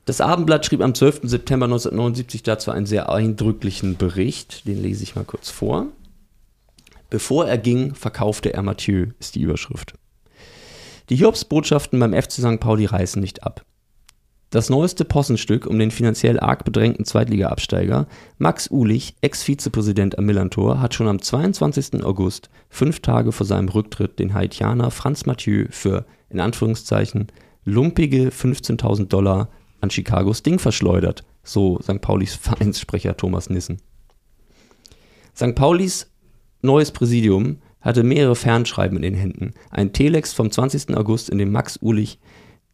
[0.05, 1.21] Das Abendblatt schrieb am 12.
[1.23, 5.87] September 1979 dazu einen sehr eindrücklichen Bericht, den lese ich mal kurz vor.
[7.09, 9.95] Bevor er ging, verkaufte er Mathieu, ist die Überschrift.
[11.09, 12.59] Die Hiobsbotschaften beim FC St.
[12.59, 13.65] Pauli reißen nicht ab.
[14.55, 20.93] Das neueste Possenstück um den finanziell arg bedrängten Zweitliga-Absteiger, Max Ulich, Ex-Vizepräsident am Millantor, hat
[20.93, 22.05] schon am 22.
[22.05, 27.27] August, fünf Tage vor seinem Rücktritt, den Haitianer Franz Mathieu für, in Anführungszeichen,
[27.65, 29.49] lumpige 15.000 Dollar
[29.81, 31.99] an Chicagos Ding verschleudert, so St.
[31.99, 33.81] Paulis Vereinssprecher Thomas Nissen.
[35.35, 35.53] St.
[35.55, 36.09] Paulis
[36.61, 39.53] neues Präsidium hatte mehrere Fernschreiben in den Händen.
[39.69, 40.95] Ein Telex vom 20.
[40.95, 42.19] August, in dem Max Ulich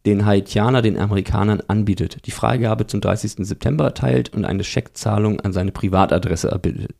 [0.06, 3.46] den Haitianer den Amerikanern anbietet, die Freigabe zum 30.
[3.46, 6.50] September erteilt und eine Scheckzahlung an seine Privatadresse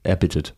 [0.03, 0.55] erbittet.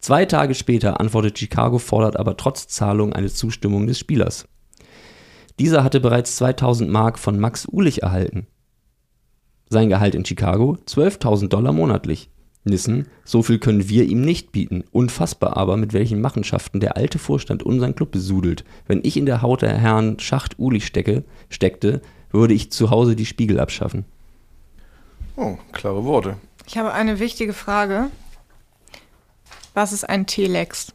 [0.00, 4.46] Zwei Tage später antwortet Chicago, fordert aber trotz Zahlung eine Zustimmung des Spielers.
[5.58, 8.46] Dieser hatte bereits 2000 Mark von Max Ulich erhalten.
[9.68, 12.30] Sein Gehalt in Chicago 12.000 Dollar monatlich.
[12.68, 14.84] Nissen, so viel können wir ihm nicht bieten.
[14.92, 18.64] Unfassbar aber, mit welchen Machenschaften der alte Vorstand unseren Club besudelt.
[18.86, 22.00] Wenn ich in der Haut der Herrn Schacht Ulich stecke, steckte,
[22.30, 24.04] würde ich zu Hause die Spiegel abschaffen.
[25.36, 26.36] Oh, klare Worte.
[26.66, 28.10] Ich habe eine wichtige Frage.
[29.74, 30.92] Was ist ein Telex?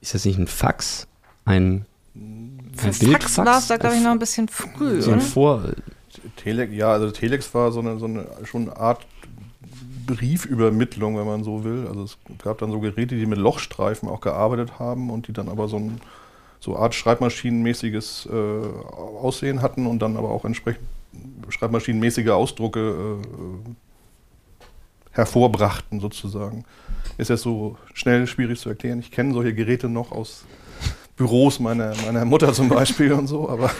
[0.00, 1.06] Ist das nicht ein Fax?
[1.44, 1.86] Ein,
[2.74, 5.00] Für ein Fax war es da, glaube ich, noch ein bisschen früh.
[5.00, 5.20] So ein?
[5.20, 5.64] Vor
[6.36, 9.06] Telex, ja, also Telex war so eine, so eine schon eine Art
[10.14, 11.86] Briefübermittlung, wenn man so will.
[11.88, 15.48] Also es gab dann so Geräte, die mit Lochstreifen auch gearbeitet haben und die dann
[15.48, 16.00] aber so ein
[16.60, 20.84] so Art Schreibmaschinenmäßiges äh, Aussehen hatten und dann aber auch entsprechend
[21.48, 23.70] Schreibmaschinenmäßige Ausdrucke äh,
[25.12, 26.64] hervorbrachten sozusagen.
[27.18, 29.00] Ist jetzt so schnell schwierig zu erklären.
[29.00, 30.44] Ich kenne solche Geräte noch aus
[31.16, 33.70] Büros meiner, meiner Mutter zum Beispiel und so, aber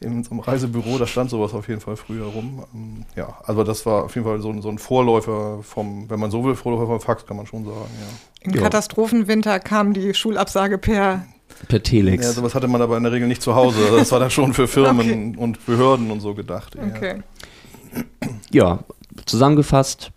[0.00, 2.64] in so einem Reisebüro, da stand sowas auf jeden Fall früher rum.
[2.74, 6.18] Ähm, Ja, also das war auf jeden Fall so, ein- so ein Vorläufer vom, wenn
[6.18, 8.06] man so will, Vorläufer vom Fax, kann man schon sagen, ja.
[8.42, 11.26] Im Katastrophenwinter kam die Schulabsage per.
[11.68, 12.24] per Telex.
[12.24, 13.78] Ja, sowas hatte man aber in der Regel nicht zu Hause.
[13.94, 16.74] Das war dann schon für Firmen und Behörden und so gedacht.
[16.76, 16.86] eher.
[16.86, 17.22] Okay.
[18.50, 18.80] Ja,
[19.26, 20.12] zusammengefasst,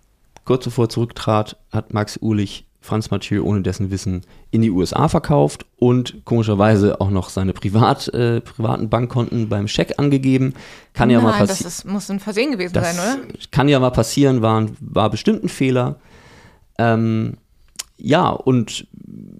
[0.45, 5.07] kurz bevor er zurücktrat, hat Max Ulich Franz Mathieu ohne dessen Wissen in die USA
[5.07, 10.53] verkauft und komischerweise auch noch seine Privat, äh, privaten Bankkonten beim Scheck angegeben.
[10.93, 11.67] Kann ja mal Nein, das passieren.
[11.69, 13.33] ist, muss ein Versehen gewesen Das sein, oder?
[13.51, 15.95] kann ja mal passieren, war, war bestimmt ein Fehler.
[16.77, 17.37] Ähm,
[17.97, 18.85] ja, und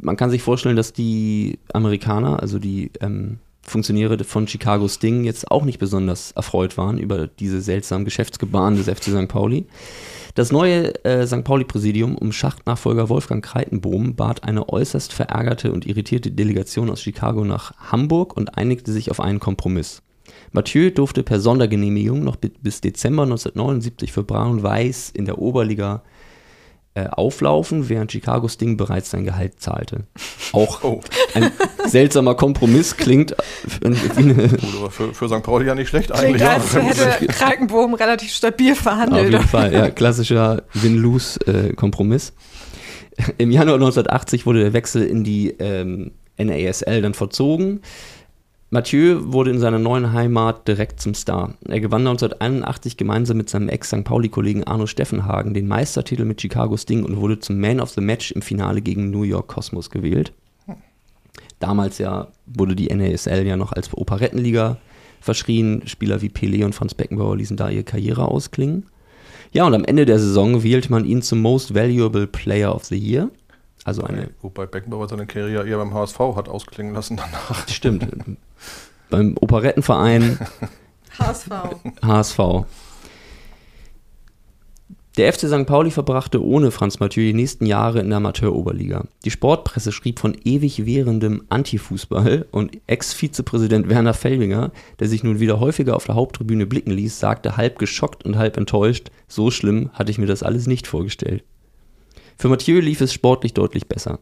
[0.01, 5.51] man kann sich vorstellen, dass die Amerikaner, also die ähm, Funktionäre von Chicago Sting, jetzt
[5.51, 9.27] auch nicht besonders erfreut waren über diese seltsamen Geschäftsgebaren des FC St.
[9.27, 9.65] Pauli.
[10.35, 11.43] Das neue äh, St.
[11.43, 17.73] Pauli-Präsidium um Schachtnachfolger Wolfgang Kreitenbohm bat eine äußerst verärgerte und irritierte Delegation aus Chicago nach
[17.91, 20.01] Hamburg und einigte sich auf einen Kompromiss.
[20.51, 26.01] Mathieu durfte per Sondergenehmigung noch bi- bis Dezember 1979 für Braun-Weiß in der Oberliga
[26.95, 30.03] äh, auflaufen, während Chicago Sting bereits sein Gehalt zahlte.
[30.53, 31.01] Auch Oh.
[31.33, 31.51] ein
[31.87, 33.31] seltsamer Kompromiss klingt
[33.81, 33.91] äh,
[34.89, 35.41] für, für St.
[35.43, 36.47] Pauli ja nicht schlecht Klingt, eigentlich.
[36.47, 39.31] als hätte Krankenbohm relativ stabil Auf verhandelt.
[39.31, 42.33] jeden Fall, ja, klassischer Win-Lose-Kompromiss.
[43.37, 47.81] Im Januar 1980 wurde der Wechsel in die ähm, NASL dann vollzogen.
[48.73, 51.53] Mathieu wurde in seiner neuen Heimat direkt zum Star.
[51.67, 54.03] Er gewann 1981 gemeinsam mit seinem Ex-St.
[54.03, 58.31] Pauli-Kollegen Arno Steffenhagen den Meistertitel mit Chicago Sting und wurde zum Man of the Match
[58.31, 60.33] im Finale gegen New York Cosmos gewählt.
[61.59, 64.77] Damals ja wurde die NASL ja noch als Operettenliga
[65.21, 65.83] verschrien.
[65.85, 68.87] Spieler wie Pelé und Franz Beckenbauer ließen da ihre Karriere ausklingen.
[69.51, 72.97] Ja, und am Ende der Saison wählte man ihn zum Most Valuable Player of the
[72.97, 73.29] Year.
[73.83, 74.29] Also eine.
[74.41, 77.67] Wobei Beckenbauer seine Karriere eher beim HSV hat ausklingen lassen danach.
[77.67, 78.07] Stimmt.
[79.09, 80.39] beim Operettenverein
[81.19, 81.49] HSV.
[82.01, 82.39] HSV.
[85.15, 85.67] Der FC St.
[85.67, 89.05] Pauli verbrachte ohne Franz Mathieu die nächsten Jahre in der Amateuroberliga.
[89.25, 95.59] Die Sportpresse schrieb von ewig währendem Antifußball und Ex-Vizepräsident Werner Fellwinger, der sich nun wieder
[95.59, 100.09] häufiger auf der Haupttribüne blicken ließ, sagte halb geschockt und halb enttäuscht, so schlimm hatte
[100.09, 101.43] ich mir das alles nicht vorgestellt.
[102.37, 104.19] Für Mathieu lief es sportlich deutlich besser.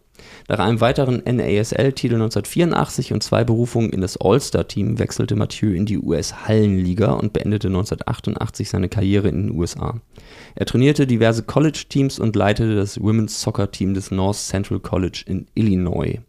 [0.47, 5.97] Nach einem weiteren NASL-Titel 1984 und zwei Berufungen in das All-Star-Team wechselte Mathieu in die
[5.97, 9.99] US-Hallenliga und beendete 1988 seine Karriere in den USA.
[10.55, 16.19] Er trainierte diverse College-Teams und leitete das Women's Soccer-Team des North Central College in Illinois.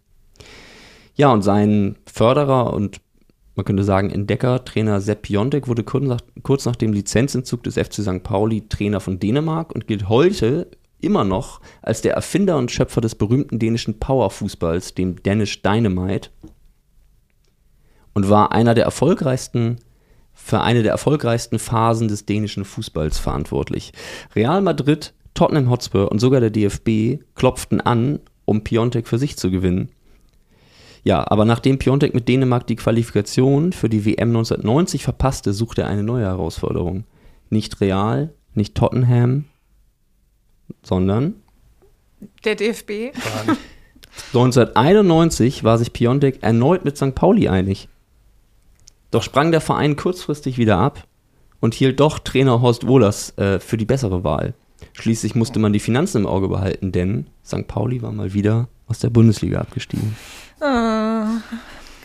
[1.15, 3.01] Ja, und sein Förderer und
[3.55, 7.75] man könnte sagen Entdecker, Trainer Sepp Piontek, wurde kurz nach, kurz nach dem Lizenzentzug des
[7.75, 8.23] FC St.
[8.23, 10.69] Pauli Trainer von Dänemark und gilt heute
[11.03, 16.31] immer noch als der Erfinder und Schöpfer des berühmten dänischen Powerfußballs, dem Danish Dynamite,
[18.15, 19.79] und war einer der erfolgreichsten
[20.35, 23.93] für eine der erfolgreichsten Phasen des dänischen Fußballs verantwortlich.
[24.35, 29.51] Real Madrid, Tottenham Hotspur und sogar der DFB klopften an, um Piontek für sich zu
[29.51, 29.91] gewinnen.
[31.05, 35.89] Ja, aber nachdem Piontek mit Dänemark die Qualifikation für die WM 1990 verpasste, suchte er
[35.89, 37.05] eine neue Herausforderung.
[37.51, 39.47] Nicht Real, nicht Tottenham,
[40.83, 41.35] sondern
[42.45, 43.13] Der DFB.
[44.29, 47.15] 1991 war sich Piontek erneut mit St.
[47.15, 47.89] Pauli einig.
[49.11, 51.05] Doch sprang der Verein kurzfristig wieder ab
[51.61, 54.55] und hielt doch Trainer Horst Wohlers äh, für die bessere Wahl.
[54.95, 57.69] Schließlich musste man die Finanzen im Auge behalten, denn St.
[57.69, 60.17] Pauli war mal wieder aus der Bundesliga abgestiegen?
[60.61, 61.25] Äh,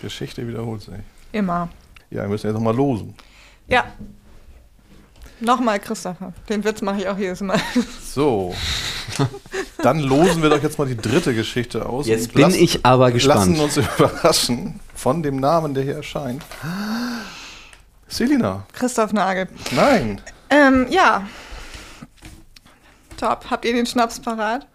[0.01, 0.93] Geschichte wiederholt sich.
[1.31, 1.69] immer.
[2.09, 3.13] Ja, wir müssen jetzt nochmal losen.
[3.67, 3.85] Ja.
[5.39, 6.33] Nochmal, Christopher.
[6.49, 7.59] Den Witz mache ich auch jedes Mal.
[8.03, 8.55] So.
[9.83, 12.07] Dann losen wir doch jetzt mal die dritte Geschichte aus.
[12.07, 13.57] Jetzt bin ich aber gespannt.
[13.57, 16.43] Lassen uns überraschen von dem Namen, der hier erscheint.
[18.07, 18.65] Selina.
[18.73, 19.47] Christoph Nagel.
[19.71, 20.21] Nein.
[20.49, 21.27] Ähm, ja.
[23.17, 23.45] Top.
[23.49, 24.67] Habt ihr den Schnaps parat?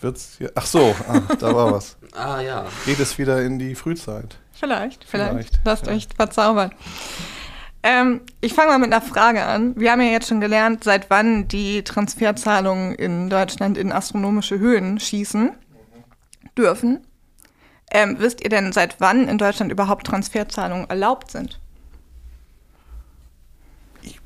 [0.00, 1.96] Wird's hier, ach so, ah, da war was.
[2.16, 2.66] Ah ja.
[2.86, 4.36] Geht es wieder in die Frühzeit?
[4.52, 5.30] Vielleicht, vielleicht.
[5.32, 6.70] Vielleicht, Lasst euch verzaubern.
[7.86, 9.78] Ähm, ich fange mal mit einer Frage an.
[9.78, 14.98] Wir haben ja jetzt schon gelernt, seit wann die Transferzahlungen in Deutschland in astronomische Höhen
[14.98, 15.50] schießen
[16.56, 17.00] dürfen.
[17.90, 21.60] Ähm, wisst ihr denn, seit wann in Deutschland überhaupt Transferzahlungen erlaubt sind?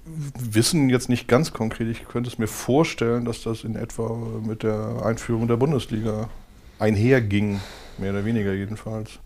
[0.05, 1.89] Wissen jetzt nicht ganz konkret.
[1.89, 6.31] Ich könnte es mir vorstellen, dass das in etwa mit der Einführung der Bundesliga
[6.79, 7.61] einherging.
[7.99, 9.19] Mehr oder weniger jedenfalls.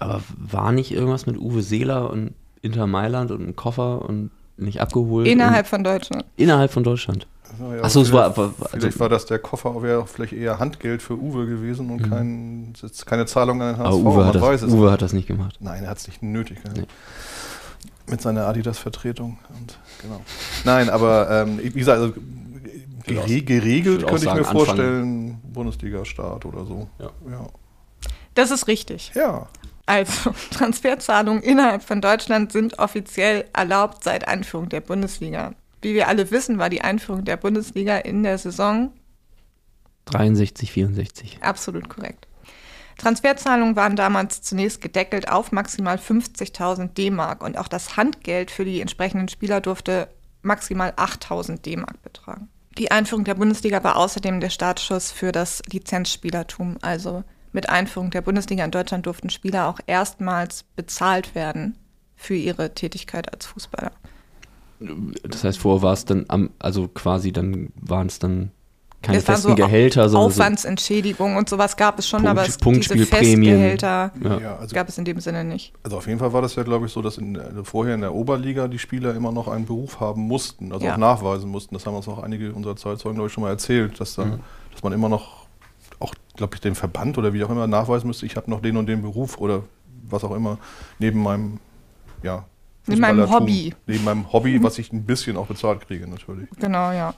[0.00, 4.80] Aber war nicht irgendwas mit Uwe Seeler und Inter Mailand und einem Koffer und nicht
[4.80, 5.26] abgeholt?
[5.28, 6.24] Innerhalb von Deutschland.
[6.36, 7.26] innerhalb von Deutschland.
[7.60, 10.32] Ja, ja, Achso, es war, vielleicht- war, war Vielleicht war das der Koffer wäre vielleicht
[10.32, 13.98] eher Handgeld für Uwe gewesen und kein, jetzt keine Zahlung an den HSV.
[14.00, 14.06] Mhm.
[14.06, 14.92] aber Uwe, hat das, es Uwe nicht.
[14.92, 15.56] hat das nicht gemacht.
[15.60, 16.78] Nein, er hat es nicht nötig gehabt.
[16.78, 16.86] Nee.
[18.06, 19.38] Mit seiner Adidas-Vertretung.
[20.00, 20.20] Genau.
[20.64, 22.14] Nein, aber ähm, wie gesagt, also,
[23.06, 26.88] würde auch- gere geregelt auch könnte ich sagen, mir Anfang- vorstellen, Bundesliga-Start oder so.
[26.98, 27.10] Ja.
[27.30, 27.46] ja.
[28.34, 29.12] Das ist richtig.
[29.14, 29.46] Ja.
[29.86, 35.54] Also, Transferzahlungen innerhalb von Deutschland sind offiziell erlaubt seit Einführung der Bundesliga.
[35.80, 38.92] Wie wir alle wissen, war die Einführung der Bundesliga in der Saison
[40.06, 41.38] 63, 64.
[41.42, 42.26] absolut korrekt.
[42.98, 48.80] Transferzahlungen waren damals zunächst gedeckelt auf maximal 50.000 D-Mark und auch das Handgeld für die
[48.80, 50.08] entsprechenden Spieler durfte
[50.42, 52.48] maximal 8.000 D-Mark betragen.
[52.78, 56.78] Die Einführung der Bundesliga war außerdem der Startschuss für das Lizenzspielertum.
[56.80, 61.76] Also mit Einführung der Bundesliga in Deutschland durften Spieler auch erstmals bezahlt werden
[62.16, 63.92] für ihre Tätigkeit als Fußballer.
[65.22, 68.50] Das heißt, vorher war es dann, am, also quasi dann waren es dann
[69.00, 72.56] keine Es festen Gehälter, sondern so Aufwandsentschädigung und sowas gab es schon, Punkt- aber es,
[72.56, 73.06] diese.
[73.06, 74.38] Festgehälter Ja.
[74.38, 75.72] Ja, also, gab es in dem Sinne nicht.
[75.82, 78.00] also auf jeden Fall war das ja, glaube ich, so, dass in, also vorher in
[78.00, 80.94] der Oberliga die Spieler immer noch einen Beruf haben mussten, also Ja.
[80.94, 81.74] auch nachweisen mussten.
[81.74, 84.40] Das haben uns auch einige unserer Zeitzeugen, glaube ich, schon mal erzählt, dass, dann,
[84.72, 85.46] dass man immer noch
[85.98, 88.76] auch, glaube ich, den Verband oder wie auch immer nachweisen müsste, ich habe noch den
[88.76, 89.62] und den Beruf oder
[90.08, 90.58] was auch immer,
[90.98, 91.58] neben meinem,
[92.22, 92.46] ja,
[92.86, 93.30] Neben meinem.
[93.30, 93.74] Hobby.
[93.86, 96.48] Neben meinem Hobby, was ich ein bisschen auch bezahlt kriege, natürlich.
[96.58, 97.14] Genau, ja.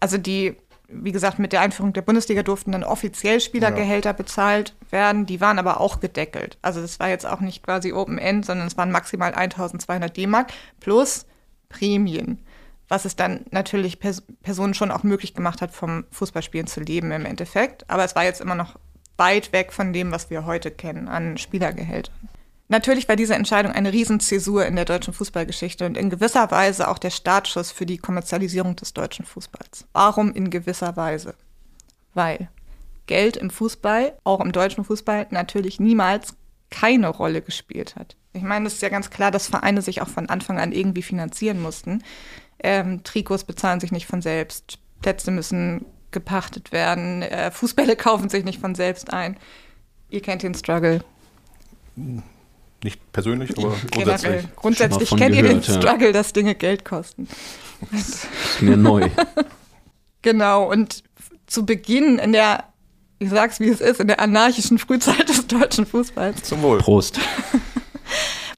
[0.00, 0.56] Also die,
[0.88, 5.58] wie gesagt, mit der Einführung der Bundesliga durften dann offiziell Spielergehälter bezahlt werden, die waren
[5.58, 6.58] aber auch gedeckelt.
[6.60, 10.52] Also das war jetzt auch nicht quasi Open End, sondern es waren maximal 1200 D-Mark
[10.80, 11.26] plus
[11.68, 12.38] Prämien,
[12.92, 17.10] was es dann natürlich Pers Personen schon auch möglich gemacht hat, vom Fußballspielen zu leben
[17.10, 17.88] im Endeffekt.
[17.88, 18.78] Aber es war jetzt immer noch
[19.16, 22.28] weit weg von dem, was wir heute kennen an Spielergehältern.
[22.68, 26.98] Natürlich war diese Entscheidung eine Riesenzäsur in der deutschen Fußballgeschichte und in gewisser Weise auch
[26.98, 29.86] der Startschuss für die Kommerzialisierung des deutschen Fußballs.
[29.94, 31.34] Warum in gewisser Weise?
[32.12, 32.50] Weil
[33.06, 36.36] Geld im Fußball, auch im deutschen Fußball, natürlich niemals
[36.68, 38.16] keine Rolle gespielt hat.
[38.34, 41.02] Ich meine, es ist ja ganz klar, dass Vereine sich auch von Anfang an irgendwie
[41.02, 42.02] finanzieren mussten.
[42.62, 48.44] Ähm, Trikots bezahlen sich nicht von selbst, Plätze müssen gepachtet werden, äh, Fußbälle kaufen sich
[48.44, 49.36] nicht von selbst ein.
[50.10, 51.02] Ihr kennt den Struggle.
[52.84, 53.90] Nicht persönlich, aber Generell.
[53.92, 54.56] grundsätzlich.
[54.56, 55.88] Grundsätzlich Schon mal kennt von ihr den gehört, ja.
[55.90, 57.28] Struggle, dass Dinge Geld kosten.
[57.92, 58.26] ist
[58.60, 59.08] mir neu.
[60.24, 61.02] Genau, und
[61.48, 62.68] zu Beginn in der,
[63.18, 66.78] ich sag's wie es ist, in der anarchischen Frühzeit des deutschen Fußballs Zum Wohl.
[66.78, 67.18] Prost.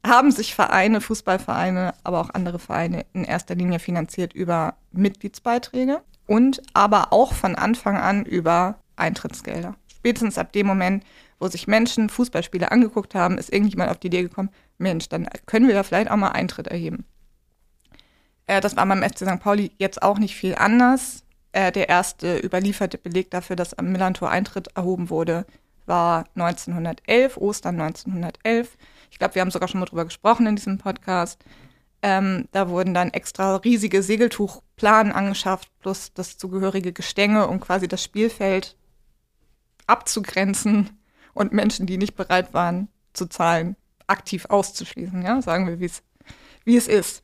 [0.07, 6.63] haben sich Vereine, Fußballvereine, aber auch andere Vereine in erster Linie finanziert über Mitgliedsbeiträge und
[6.75, 9.75] aber auch von Anfang an über Eintrittsgelder.
[9.89, 11.05] Spätestens ab dem Moment,
[11.39, 15.69] wo sich Menschen Fußballspiele angeguckt haben, ist irgendjemand auf die Idee gekommen, Mensch, dann können
[15.69, 17.05] wir ja vielleicht auch mal Eintritt erheben.
[18.47, 19.41] Äh, das war beim FC St.
[19.41, 21.25] Pauli jetzt auch nicht viel anders.
[21.53, 25.47] Äh, der erste überlieferte Beleg dafür, dass am Millantor Eintritt erhoben wurde,
[25.87, 28.77] war 1911, Ostern 1911.
[29.11, 31.45] Ich glaube, wir haben sogar schon mal drüber gesprochen in diesem Podcast.
[32.03, 38.03] Ähm, da wurden dann extra riesige Segeltuchplanen angeschafft, plus das zugehörige Gestänge, um quasi das
[38.03, 38.77] Spielfeld
[39.87, 40.99] abzugrenzen
[41.33, 43.77] und Menschen, die nicht bereit waren zu zahlen,
[44.07, 45.23] aktiv auszuschließen.
[45.23, 46.03] Ja, sagen wir, wie es
[46.65, 47.23] wie es ist.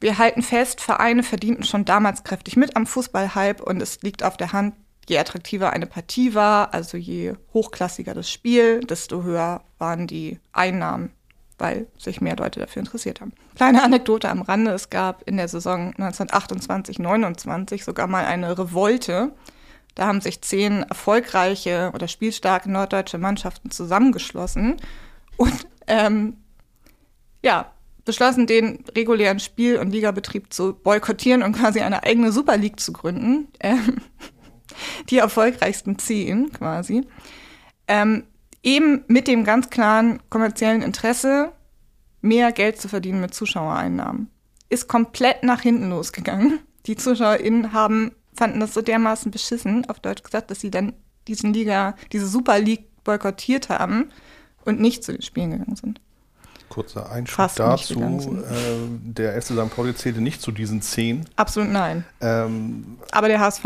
[0.00, 4.36] Wir halten fest, Vereine verdienten schon damals kräftig mit am Fußballhype und es liegt auf
[4.36, 4.74] der Hand,
[5.08, 11.10] je attraktiver eine Partie war, also je hochklassiger das Spiel, desto höher waren die Einnahmen,
[11.58, 13.32] weil sich mehr Leute dafür interessiert haben.
[13.56, 19.32] Kleine Anekdote am Rande, es gab in der Saison 1928-29 sogar mal eine Revolte
[19.94, 24.76] Da haben sich zehn erfolgreiche oder spielstarke norddeutsche Mannschaften zusammengeschlossen
[25.36, 26.36] und ähm,
[27.42, 27.72] ja,
[28.04, 32.92] beschlossen, den regulären Spiel- und Ligabetrieb zu boykottieren und quasi eine eigene Super League zu
[32.92, 33.48] gründen.
[33.60, 33.98] Ähm,
[35.10, 37.06] die erfolgreichsten zehn quasi.
[37.88, 38.24] Ähm,
[38.62, 41.52] eben mit dem ganz klaren kommerziellen Interesse,
[42.20, 44.30] mehr Geld zu verdienen mit Zuschauereinnahmen.
[44.68, 46.60] Ist komplett nach hinten losgegangen.
[46.86, 50.94] Die ZuschauerInnen haben, fanden das so dermaßen beschissen, auf Deutsch gesagt, dass sie dann
[51.28, 54.10] diesen Liga, diese Super League boykottiert haben
[54.64, 56.00] und nicht zu den Spielen gegangen sind.
[56.68, 58.00] Kurzer Einschub Fast dazu.
[58.00, 59.74] Äh, der FC St.
[59.76, 61.26] Pauli zählte nicht zu diesen zehn.
[61.36, 62.04] Absolut nein.
[62.22, 63.64] Ähm, Aber der HSV.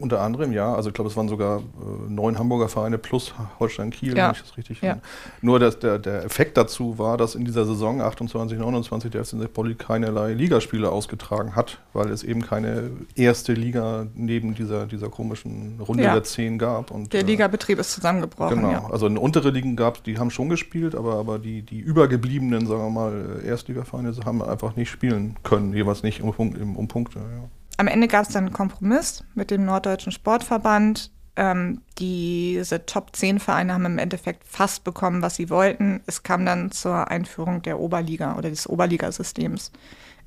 [0.00, 0.74] Unter anderem, ja.
[0.74, 1.62] Also ich glaube, es waren sogar äh,
[2.10, 4.26] neun Hamburger Vereine plus Holstein Kiel, Ja.
[4.28, 4.92] wenn ich das richtig Ja.
[4.94, 5.04] finde.
[5.42, 9.30] Nur dass der, der Effekt dazu war, dass in dieser Saison 28, 29 der FC
[9.42, 9.52] St.
[9.52, 15.80] Pauli keinerlei Ligaspiele ausgetragen hat, weil es eben keine erste Liga neben dieser, dieser komischen
[15.80, 16.12] Runde Ja.
[16.14, 16.90] der zehn gab.
[16.90, 18.56] Und, Der äh, Ligabetrieb ist zusammengebrochen.
[18.56, 18.86] Genau, Ja.
[18.90, 22.66] also eine untere Ligen gab es, die haben schon gespielt, aber, aber die, die übergebliebenen,
[22.66, 26.88] sagen wir mal, äh, Erstligavereine haben einfach nicht spielen können, jeweils nicht um, um, um
[26.88, 27.18] Punkte.
[27.18, 27.48] Ja.
[27.78, 31.12] Am Ende gab es dann einen Kompromiss mit dem Norddeutschen Sportverband.
[31.36, 36.02] Ähm, diese Top 10 Vereine haben im Endeffekt fast bekommen, was sie wollten.
[36.06, 39.70] Es kam dann zur Einführung der Oberliga oder des Oberligasystems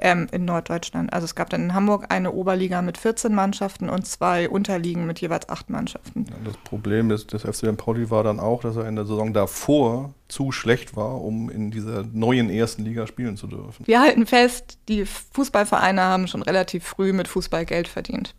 [0.01, 1.13] ähm, in Norddeutschland.
[1.13, 5.21] Also es gab dann in Hamburg eine Oberliga mit 14 Mannschaften und zwei Unterligen mit
[5.21, 6.25] jeweils acht Mannschaften.
[6.43, 7.77] Das Problem des, des FC St.
[7.77, 11.71] Pauli war dann auch, dass er in der Saison davor zu schlecht war, um in
[11.71, 13.85] dieser neuen ersten Liga spielen zu dürfen.
[13.85, 18.35] Wir halten fest, die Fußballvereine haben schon relativ früh mit Fußball Geld verdient.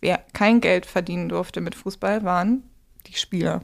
[0.00, 2.64] Wer kein Geld verdienen durfte mit Fußball, waren
[3.06, 3.62] die Spieler.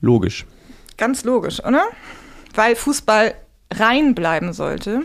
[0.00, 0.46] Logisch.
[0.96, 1.88] Ganz logisch, oder?
[2.54, 3.34] Weil Fußball
[3.72, 5.02] rein bleiben sollte,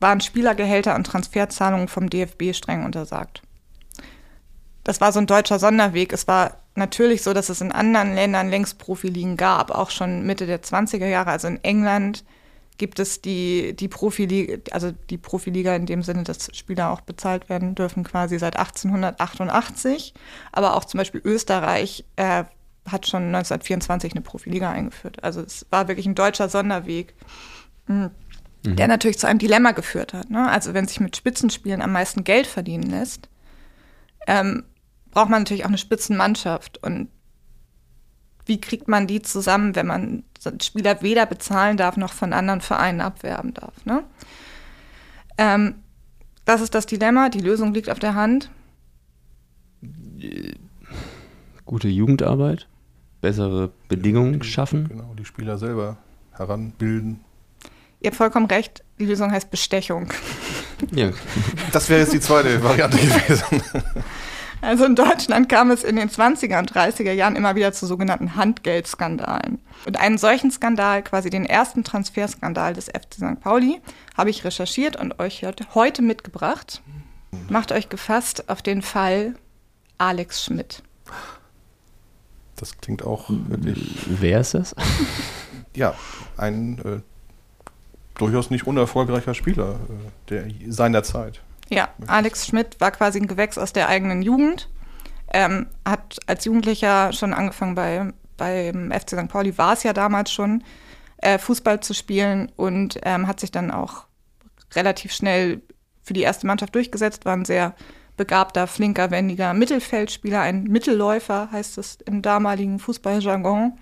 [0.00, 3.42] waren Spielergehälter und Transferzahlungen vom DFB streng untersagt.
[4.84, 6.12] Das war so ein deutscher Sonderweg.
[6.12, 10.46] Es war natürlich so, dass es in anderen Ländern längst Profiligen gab, auch schon Mitte
[10.46, 11.30] der 20er Jahre.
[11.30, 12.24] Also in England
[12.78, 17.48] gibt es die, die Profiliga, also die Profiliga in dem Sinne, dass Spieler auch bezahlt
[17.48, 20.14] werden dürfen, quasi seit 1888.
[20.50, 22.44] Aber auch zum Beispiel Österreich äh,
[22.90, 25.22] hat schon 1924 eine Profiliga eingeführt.
[25.22, 27.14] Also es war wirklich ein deutscher Sonderweg,
[27.86, 28.10] mh,
[28.64, 30.30] der natürlich zu einem Dilemma geführt hat.
[30.30, 30.48] Ne?
[30.48, 33.28] Also wenn sich mit Spitzenspielen am meisten Geld verdienen lässt,
[34.26, 34.64] ähm,
[35.10, 36.82] braucht man natürlich auch eine Spitzenmannschaft.
[36.82, 37.08] Und
[38.46, 40.24] wie kriegt man die zusammen, wenn man
[40.60, 43.84] Spieler weder bezahlen darf noch von anderen Vereinen abwerben darf?
[43.84, 44.04] Ne?
[45.38, 45.76] Ähm,
[46.44, 47.28] das ist das Dilemma.
[47.28, 48.50] Die Lösung liegt auf der Hand.
[51.64, 52.68] Gute Jugendarbeit,
[53.22, 54.88] bessere Bedingungen schaffen.
[54.88, 55.96] Genau, die Spieler selber
[56.32, 57.24] heranbilden.
[58.00, 60.12] Ihr habt vollkommen recht, die Lösung heißt Bestechung.
[60.90, 61.10] Ja.
[61.70, 63.62] Das wäre jetzt die zweite Variante gewesen.
[64.62, 68.36] Also in Deutschland kam es in den 20er und 30er Jahren immer wieder zu sogenannten
[68.36, 69.60] Handgeldskandalen.
[69.86, 73.40] Und einen solchen Skandal, quasi den ersten Transferskandal des FC St.
[73.40, 73.80] Pauli,
[74.16, 75.44] habe ich recherchiert und euch
[75.74, 76.80] heute mitgebracht.
[77.48, 79.34] Macht euch gefasst auf den Fall
[79.98, 80.84] Alex Schmidt.
[82.62, 84.76] Das klingt auch wirklich, Wer ist das?
[85.74, 85.96] ja,
[86.36, 87.00] ein äh,
[88.14, 89.80] durchaus nicht unerfolgreicher Spieler
[90.28, 91.42] äh, der seiner Zeit.
[91.70, 94.68] Ja, Alex Schmidt war quasi ein Gewächs aus der eigenen Jugend.
[95.32, 99.28] Ähm, hat als Jugendlicher schon angefangen bei, beim FC St.
[99.28, 100.62] Pauli, war es ja damals schon,
[101.16, 104.04] äh, Fußball zu spielen und ähm, hat sich dann auch
[104.76, 105.62] relativ schnell
[106.04, 107.74] für die erste Mannschaft durchgesetzt, war ein sehr
[108.16, 113.78] begabter, flinker, wendiger Mittelfeldspieler, ein Mittelläufer heißt es im damaligen Fußballjargon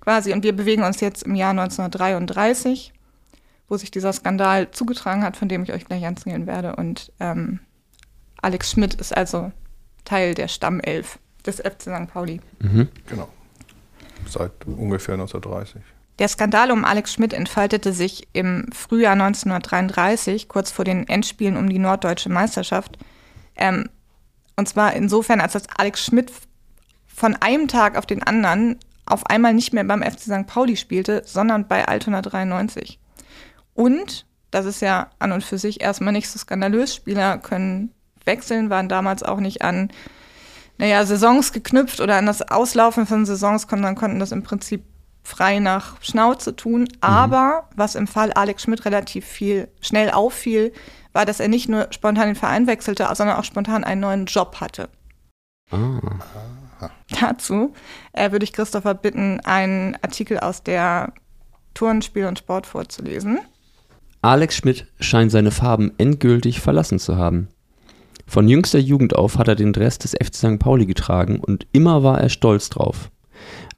[0.00, 0.32] quasi.
[0.32, 2.94] Und wir bewegen uns jetzt im Jahr 1933
[3.68, 6.76] wo sich dieser Skandal zugetragen hat, von dem ich euch gleich erzählen werde.
[6.76, 7.60] Und ähm,
[8.40, 9.52] Alex Schmidt ist also
[10.04, 12.12] Teil der Stammelf des FC St.
[12.12, 12.40] Pauli.
[12.60, 12.88] Mhm.
[13.06, 13.28] Genau.
[14.28, 15.80] Seit ungefähr 1930.
[16.18, 21.68] Der Skandal um Alex Schmidt entfaltete sich im Frühjahr 1933, kurz vor den Endspielen um
[21.68, 22.98] die norddeutsche Meisterschaft.
[23.56, 23.88] Ähm,
[24.56, 26.32] und zwar insofern, als dass Alex Schmidt
[27.06, 30.46] von einem Tag auf den anderen auf einmal nicht mehr beim FC St.
[30.46, 32.98] Pauli spielte, sondern bei Altona 93.
[33.74, 37.92] Und, das ist ja an und für sich erstmal nicht so skandalös, Spieler können
[38.24, 39.90] wechseln, waren damals auch nicht an,
[40.78, 44.82] naja, Saisons geknüpft oder an das Auslaufen von Saisons, sondern konnten das im Prinzip
[45.22, 46.88] frei nach Schnauze tun.
[47.00, 50.72] Aber was im Fall Alex Schmidt relativ viel schnell auffiel,
[51.14, 54.60] war, dass er nicht nur spontan den Verein wechselte, sondern auch spontan einen neuen Job
[54.60, 54.90] hatte.
[55.70, 56.00] Ah.
[57.20, 57.72] Dazu
[58.12, 61.12] äh, würde ich Christopher bitten, einen Artikel aus der
[61.72, 63.38] Turn, Spiel und Sport vorzulesen.
[64.22, 67.48] Alex Schmidt scheint seine Farben endgültig verlassen zu haben.
[68.26, 70.58] Von jüngster Jugend auf hat er den Dress des FC St.
[70.58, 73.10] Pauli getragen und immer war er stolz drauf.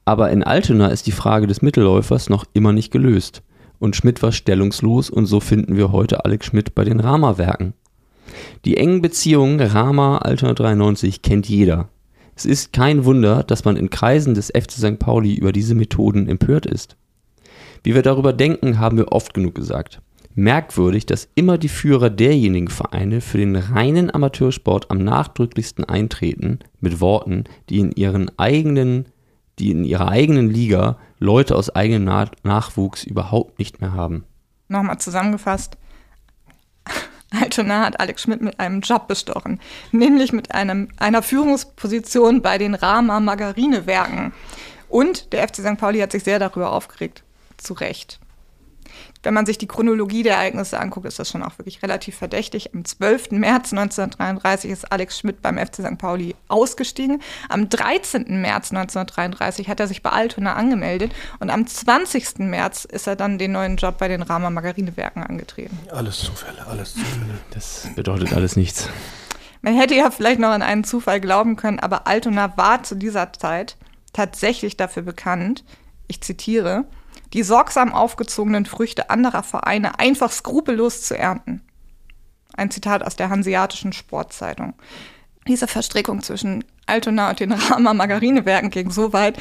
[0.05, 3.41] Aber in Altona ist die Frage des Mittelläufers noch immer nicht gelöst.
[3.79, 7.73] Und Schmidt war stellungslos und so finden wir heute Alex Schmidt bei den Rama-Werken.
[8.65, 11.89] Die engen Beziehungen Rama-Altona 93 kennt jeder.
[12.35, 14.99] Es ist kein Wunder, dass man in Kreisen des FC St.
[14.99, 16.95] Pauli über diese Methoden empört ist.
[17.83, 20.01] Wie wir darüber denken, haben wir oft genug gesagt.
[20.35, 27.01] Merkwürdig, dass immer die Führer derjenigen Vereine für den reinen Amateursport am nachdrücklichsten eintreten, mit
[27.01, 29.05] Worten, die in ihren eigenen,
[29.57, 34.25] die in ihrer eigenen Liga Leute aus eigenem Na Nachwuchs überhaupt nicht mehr haben.
[34.67, 35.77] Nochmal zusammengefasst.
[37.31, 39.59] Altona hat Alex Schmidt mit einem Job bestochen,
[39.91, 44.31] nämlich mit einem, einer Führungsposition bei den Rama Margarinewerken.
[44.89, 45.77] Und der FC St.
[45.77, 47.23] Pauli hat sich sehr darüber aufgeregt.
[47.57, 48.19] Zu Recht.
[49.23, 52.73] Wenn man sich die Chronologie der Ereignisse anguckt, ist das schon auch wirklich relativ verdächtig.
[52.73, 53.31] Am 12.
[53.31, 55.97] März 1933 ist Alex Schmidt beim FC St.
[55.97, 57.21] Pauli ausgestiegen.
[57.49, 58.41] Am 13.
[58.41, 62.39] März 1933 hat er sich bei Altona angemeldet und am 20.
[62.39, 65.77] März ist er dann den neuen Job bei den Rama Margarinewerken angetreten.
[65.91, 67.39] Alles Zufälle, alles Zufälle.
[67.51, 68.89] Das bedeutet alles nichts.
[69.61, 73.33] Man hätte ja vielleicht noch an einen Zufall glauben können, aber Altona war zu dieser
[73.33, 73.75] Zeit
[74.13, 75.63] tatsächlich dafür bekannt,
[76.07, 76.85] ich zitiere,
[77.33, 81.61] die sorgsam aufgezogenen Früchte anderer Vereine einfach skrupellos zu ernten.
[82.55, 84.73] Ein Zitat aus der Hanseatischen Sportzeitung.
[85.47, 89.37] Diese Verstrickung zwischen Altona und den Rama Margarinewerken ging so weit,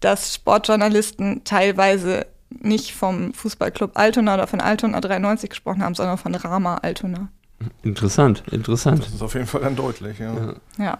[0.00, 6.34] dass Sportjournalisten teilweise nicht vom Fußballclub Altona oder von Altona 93 gesprochen haben, sondern von
[6.34, 7.28] Rama Altona.
[7.82, 9.04] Interessant, interessant.
[9.04, 10.34] Das ist auf jeden Fall dann deutlich, ja.
[10.34, 10.54] Ja.
[10.78, 10.98] Ja.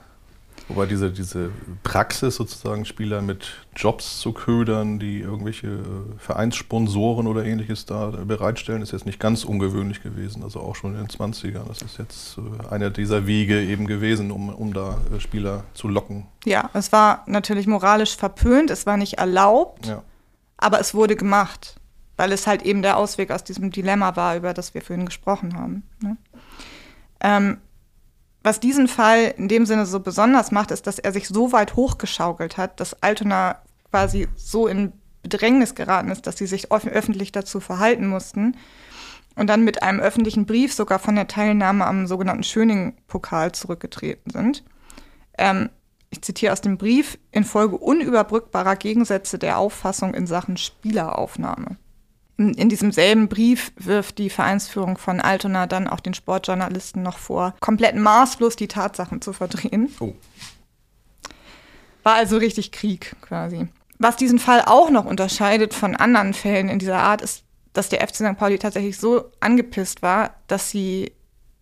[0.71, 1.51] Wobei diese, diese
[1.83, 5.81] Praxis sozusagen Spieler mit Jobs zu ködern, die irgendwelche äh,
[6.19, 10.45] Vereinssponsoren oder ähnliches da bereitstellen, ist jetzt nicht ganz ungewöhnlich gewesen.
[10.45, 11.67] Also auch schon in den 20ern.
[11.67, 15.89] Das ist jetzt äh, einer dieser Wege eben gewesen, um, um da äh, Spieler zu
[15.89, 16.27] locken.
[16.45, 20.03] Ja, es war natürlich moralisch verpönt, es war nicht erlaubt, Ja.
[20.57, 21.77] aber es wurde gemacht,
[22.17, 25.57] weil es halt eben der Ausweg aus diesem Dilemma war, über das wir vorhin gesprochen
[25.57, 25.83] haben.
[26.01, 26.17] Ne?
[27.21, 27.59] Ähm,
[28.43, 31.77] was diesen Fall in dem Sinne so besonders macht, ist, dass er sich so weit
[31.77, 33.59] hochgeschaukelt hat, dass Altona
[33.91, 38.57] quasi so in Bedrängnis geraten ist, dass sie sich öff öffentlich dazu verhalten mussten
[39.37, 44.65] und dann mit einem öffentlichen Brief sogar von der Teilnahme am sogenannten Schöning-Pokal zurückgetreten sind.
[45.37, 45.69] Ähm,
[46.09, 51.77] ich zitiere aus dem Brief, infolge unüberbrückbarer Gegensätze der Auffassung in Sachen Spieleraufnahme.
[52.41, 57.19] In, in diesem selben Brief wirft die Vereinsführung von Altona dann auch den Sportjournalisten noch
[57.19, 59.95] vor, komplett maßlos die Tatsachen zu verdrehen.
[60.01, 60.15] Oh.
[62.03, 63.69] War also richtig Krieg quasi.
[63.99, 68.01] Was diesen Fall auch noch unterscheidet von anderen Fällen in dieser Art, ist, dass der
[68.09, 68.39] FC St.
[68.39, 71.13] Pauli tatsächlich so angepisst war, dass sie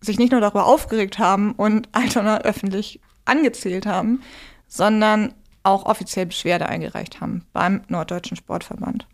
[0.01, 4.23] sich nicht nur darüber aufgeregt haben und Altona öffentlich angezählt haben,
[4.69, 9.09] sondern auch offiziell Beschwerde eingereicht haben beim Norddeutschen Sportverband.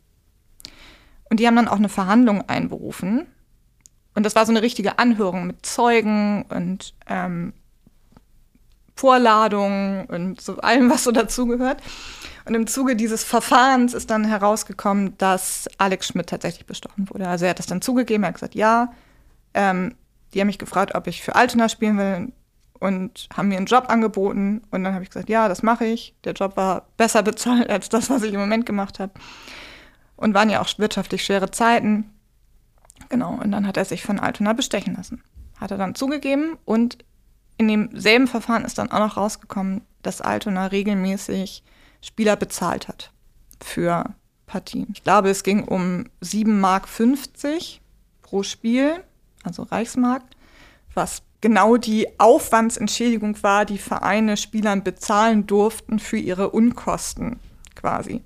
[1.30, 3.26] Und die haben dann auch eine Verhandlung einberufen.
[4.14, 7.52] Und das war so eine richtige Anhörung mit Zeugen und ähm,
[8.96, 11.82] Vorladungen und so allem, was so dazugehört.
[12.44, 17.26] Und im Zuge dieses Verfahrens ist dann herausgekommen, dass Alex Schmidt tatsächlich bestochen wurde.
[17.26, 18.92] Also er hat das dann zugegeben, er hat gesagt, ja.
[19.54, 19.94] Ähm,
[20.32, 22.32] die haben mich gefragt, ob ich für Altona spielen will
[22.80, 24.62] und haben mir einen Job angeboten.
[24.70, 26.14] Und dann habe ich gesagt, ja, das mache ich.
[26.24, 29.12] Der Job war besser bezahlt als das, was ich im Moment gemacht habe.
[30.16, 32.10] Und waren ja auch wirtschaftlich schwere Zeiten.
[33.08, 35.22] Genau, und dann hat er sich von Altona bestechen lassen.
[35.60, 36.98] Hat er dann zugegeben und
[37.56, 41.62] in demselben Verfahren ist dann auch noch rausgekommen, dass Altona regelmäßig
[42.00, 43.12] Spieler bezahlt hat
[43.60, 44.14] für
[44.46, 44.88] Partien.
[44.92, 46.88] Ich glaube, es ging um 7,50 Mark
[48.22, 49.02] pro Spiel,
[49.42, 50.22] also Reichsmark,
[50.94, 57.38] was genau die Aufwandsentschädigung war, die Vereine Spielern bezahlen durften für ihre Unkosten
[57.74, 58.22] quasi.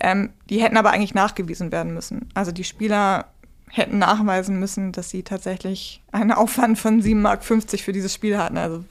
[0.00, 2.28] Ähm, die hätten aber eigentlich nachgewiesen werden müssen.
[2.34, 3.26] Also die Spieler
[3.70, 8.56] hätten nachweisen müssen, dass sie tatsächlich einen Aufwand von 7,50 Mark für dieses Spiel hatten,
[8.56, 8.84] also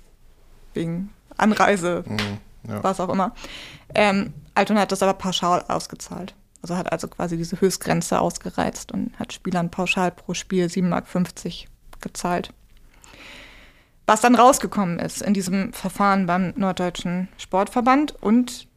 [0.74, 2.84] wegen Anreise, Mhm, ja.
[2.84, 3.34] was auch immer.
[3.96, 6.36] Ähm, Altona hat das aber pauschal ausgezahlt.
[6.62, 11.06] Also hat also quasi diese Höchstgrenze ausgereizt und hat Spielern pauschal pro Spiel 7,50 Mark
[12.02, 12.54] gezahlt.
[14.06, 18.68] Was dann rausgekommen ist in diesem Verfahren beim Norddeutschen Sportverband und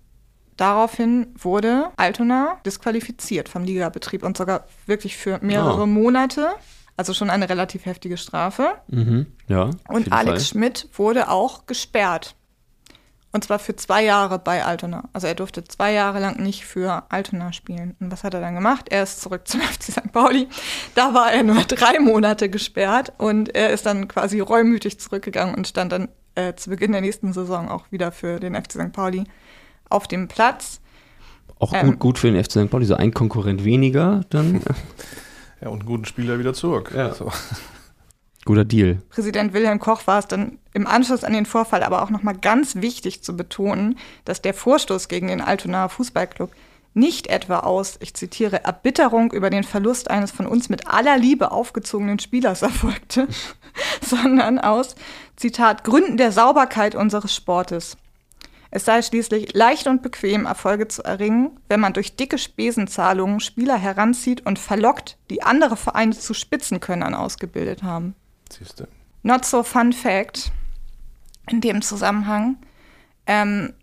[0.60, 5.86] daraufhin wurde Altona disqualifiziert vom Ligabetrieb und sogar wirklich für mehrere Ah.
[5.86, 6.48] Monate.
[6.96, 8.72] Also schon eine relativ heftige Strafe.
[8.88, 9.26] Mhm.
[9.48, 9.70] Ja.
[9.88, 10.40] Und Alex Fall.
[10.40, 12.34] Schmidt wurde auch gesperrt.
[13.32, 15.08] Und zwar für zwei Jahre bei Altona.
[15.12, 17.96] Also er durfte zwei Jahre lang nicht für Altona spielen.
[18.00, 18.88] Und was hat er dann gemacht?
[18.90, 20.12] Er ist zurück zum FC St.
[20.12, 20.48] Pauli.
[20.94, 25.68] Da war er nur drei Monate gesperrt und er ist dann quasi reumütig zurückgegangen und
[25.68, 28.92] stand dann äh, zu Beginn der nächsten Saison auch wieder für den FC St.
[28.92, 29.24] Pauli
[29.90, 30.80] auf dem Platz.
[31.58, 32.70] Auch ähm, gut, gut für den FC St.
[32.70, 34.62] Pauli, so ein Konkurrent weniger dann.
[35.60, 36.92] ja, und einen guten Spieler wieder zurück.
[36.94, 37.08] Ja.
[37.08, 37.30] Also.
[38.46, 39.02] Guter Deal.
[39.10, 42.76] Präsident Wilhelm Koch war es dann im Anschluss an den Vorfall aber auch nochmal ganz
[42.76, 46.50] wichtig zu betonen, dass der Vorstoß gegen den Altonaer Fußballclub
[46.94, 51.52] nicht etwa aus, ich zitiere, Erbitterung über den Verlust eines von uns mit aller Liebe
[51.52, 53.28] aufgezogenen Spielers erfolgte,
[54.00, 54.96] sondern aus,
[55.36, 57.96] Zitat, Gründen der Sauberkeit unseres Sportes.
[58.70, 63.76] Es sei schließlich leicht und bequem, Erfolge zu erringen, wenn man durch dicke Spesenzahlungen Spieler
[63.76, 68.14] heranzieht und verlockt, die andere Vereine zu Spitzenkönnern ausgebildet haben.
[68.50, 68.88] Siehste.
[69.22, 70.52] Not so fun fact
[71.50, 72.56] in dem Zusammenhang.
[73.26, 73.74] Ähm,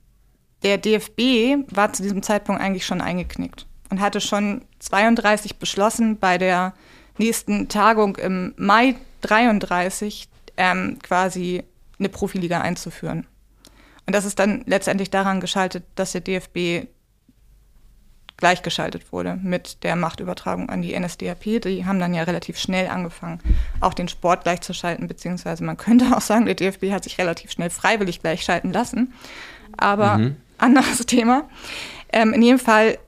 [0.63, 6.37] der DFB war zu diesem Zeitpunkt eigentlich schon eingeknickt und hatte schon 32 beschlossen, bei
[6.37, 6.73] der
[7.17, 11.63] nächsten Tagung im Mai 33 ähm, quasi
[11.99, 13.27] eine Profiliga einzuführen.
[14.07, 16.87] Und das ist dann letztendlich daran geschaltet, dass der DFB
[18.37, 21.61] gleichgeschaltet wurde mit der Machtübertragung an die NSDAP.
[21.61, 23.41] Die haben dann ja relativ schnell angefangen,
[23.81, 27.69] auch den Sport gleichzuschalten, beziehungsweise man könnte auch sagen, der DFB hat sich relativ schnell
[27.69, 29.13] freiwillig gleichschalten lassen.
[29.75, 30.37] Aber mhm.
[30.57, 31.49] anderes Thema.
[32.13, 32.99] Ähm, in jedem Fall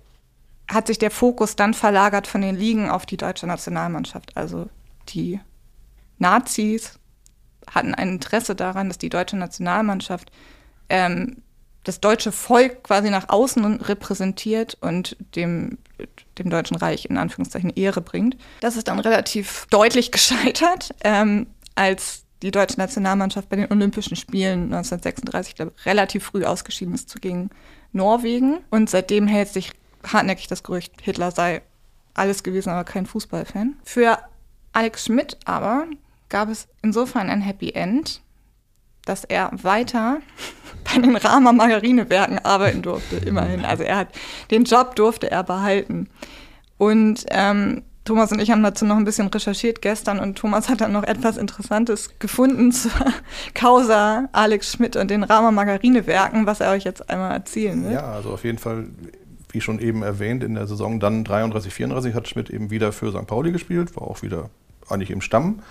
[0.67, 4.35] hat sich der Fokus dann verlagert von den Ligen auf die deutsche Nationalmannschaft.
[4.35, 4.69] Also
[5.09, 5.39] die
[6.17, 6.99] Nazis
[7.73, 10.31] hatten ein Interesse daran, dass die deutsche Nationalmannschaft
[10.89, 11.41] ähm,
[11.83, 15.77] das deutsche Volk quasi nach außen repräsentiert und dem,
[16.37, 18.37] dem Deutschen Reich in Anführungszeichen Ehre bringt.
[18.59, 24.73] Das ist dann relativ deutlich gescheitert, ähm, als die deutsche Nationalmannschaft bei den Olympischen Spielen
[24.73, 27.49] 1936 glaube, relativ früh ausgeschieden ist gegen
[27.91, 28.59] Norwegen.
[28.69, 29.71] Und seitdem hält sich
[30.05, 31.61] hartnäckig das Gerücht, Hitler sei
[32.13, 33.75] alles gewesen, aber kein Fußballfan.
[33.83, 34.19] Für
[34.73, 35.87] Alex Schmidt aber
[36.29, 38.21] gab es insofern ein Happy End,
[39.09, 40.19] dass er weiter
[40.83, 43.65] bei den Rama Margarinewerken arbeiten durfte, immerhin.
[43.65, 44.07] Also er hat
[44.51, 46.07] den Job durfte er behalten.
[46.77, 50.81] Und ähm, Thomas und ich haben dazu noch ein bisschen recherchiert gestern und Thomas hat
[50.81, 52.91] dann noch etwas Interessantes gefunden zur
[53.53, 57.91] Causa Alex Schmidt und den Rama Margarinewerken, was er euch jetzt einmal erzählen will.
[57.91, 58.87] Ja, also auf jeden Fall,
[59.51, 63.11] wie schon eben erwähnt, in der Saison dann 33, 34 hat Schmidt eben wieder für
[63.11, 63.27] St.
[63.27, 64.49] Pauli gespielt, war auch wieder
[64.89, 65.61] eigentlich im Stamm.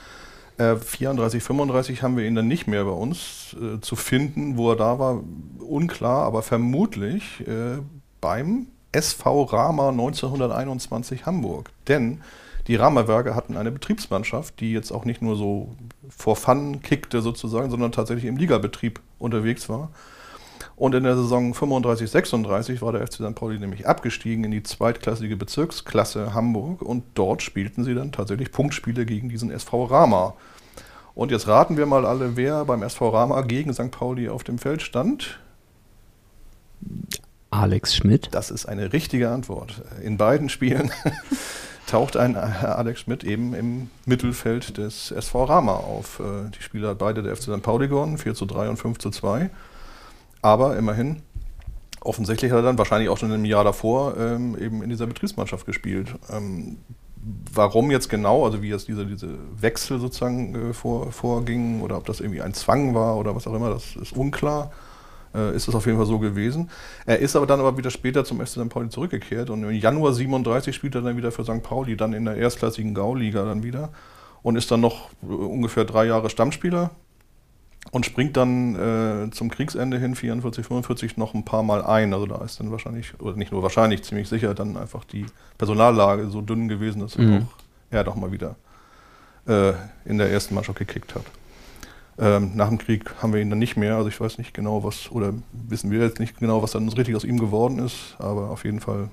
[0.58, 4.56] 34, äh, 35 haben wir ihn dann nicht mehr bei uns äh, zu finden.
[4.56, 5.22] Wo er da war,
[5.60, 7.78] unklar, aber vermutlich äh,
[8.20, 11.70] beim SV Rama 1921 Hamburg.
[11.86, 12.20] Denn
[12.66, 15.74] die Rama-Werke hatten eine Betriebsmannschaft, die jetzt auch nicht nur so
[16.08, 19.90] vor Fun kickte sozusagen, sondern tatsächlich im Ligabetrieb unterwegs war.
[20.78, 23.34] Und in der Saison 35, 36 war der FC St.
[23.34, 29.04] Pauli nämlich abgestiegen in die zweitklassige Bezirksklasse Hamburg und dort spielten sie dann tatsächlich Punktspiele
[29.04, 30.34] gegen diesen SV Rama.
[31.16, 33.90] Und jetzt raten wir mal alle, wer beim SV Rama gegen St.
[33.90, 35.40] Pauli auf dem Feld stand.
[37.50, 38.28] Alex Schmidt.
[38.30, 39.82] Das ist eine richtige Antwort.
[40.04, 40.92] In beiden Spielen
[41.88, 46.20] taucht ein Alex Schmidt eben im Mittelfeld des SV Rama auf.
[46.20, 47.62] Äh, die Spieler hat beide der FC St.
[47.62, 49.50] Pauli gewonnen, 4 zu 3 und 5 zu 2.
[50.42, 51.22] Aber immerhin,
[52.00, 55.66] offensichtlich hat er dann wahrscheinlich auch schon im Jahr davor ähm, eben in dieser Betriebsmannschaft
[55.66, 56.14] gespielt.
[56.30, 56.78] Ähm,
[57.52, 59.30] warum jetzt genau, also wie jetzt diese, diese
[59.60, 63.54] Wechsel sozusagen äh, vor, vorgingen oder ob das irgendwie ein Zwang war oder was auch
[63.54, 64.70] immer, das ist unklar.
[65.34, 66.70] Äh, ist es auf jeden Fall so gewesen.
[67.04, 68.68] Er ist aber dann aber wieder später zum FC St.
[68.68, 71.62] Pauli zurückgekehrt und im Januar 37 spielt er dann wieder für St.
[71.62, 73.90] Pauli, dann in der erstklassigen Gauliga dann wieder
[74.42, 76.90] und ist dann noch äh, ungefähr drei Jahre Stammspieler
[77.90, 82.12] und springt dann äh, zum Kriegsende hin, 44, 45, noch ein paar Mal ein.
[82.12, 85.26] Also da ist dann wahrscheinlich, oder nicht nur wahrscheinlich, ziemlich sicher dann einfach die
[85.56, 87.46] Personallage so dünn gewesen, dass mhm.
[87.48, 88.56] auch er doch mal wieder
[89.46, 89.72] äh,
[90.04, 91.24] in der ersten Mannschaft gekickt hat.
[92.18, 94.82] Ähm, nach dem Krieg haben wir ihn dann nicht mehr, also ich weiß nicht genau,
[94.82, 98.50] was, oder wissen wir jetzt nicht genau, was dann richtig aus ihm geworden ist, aber
[98.50, 99.08] auf jeden Fall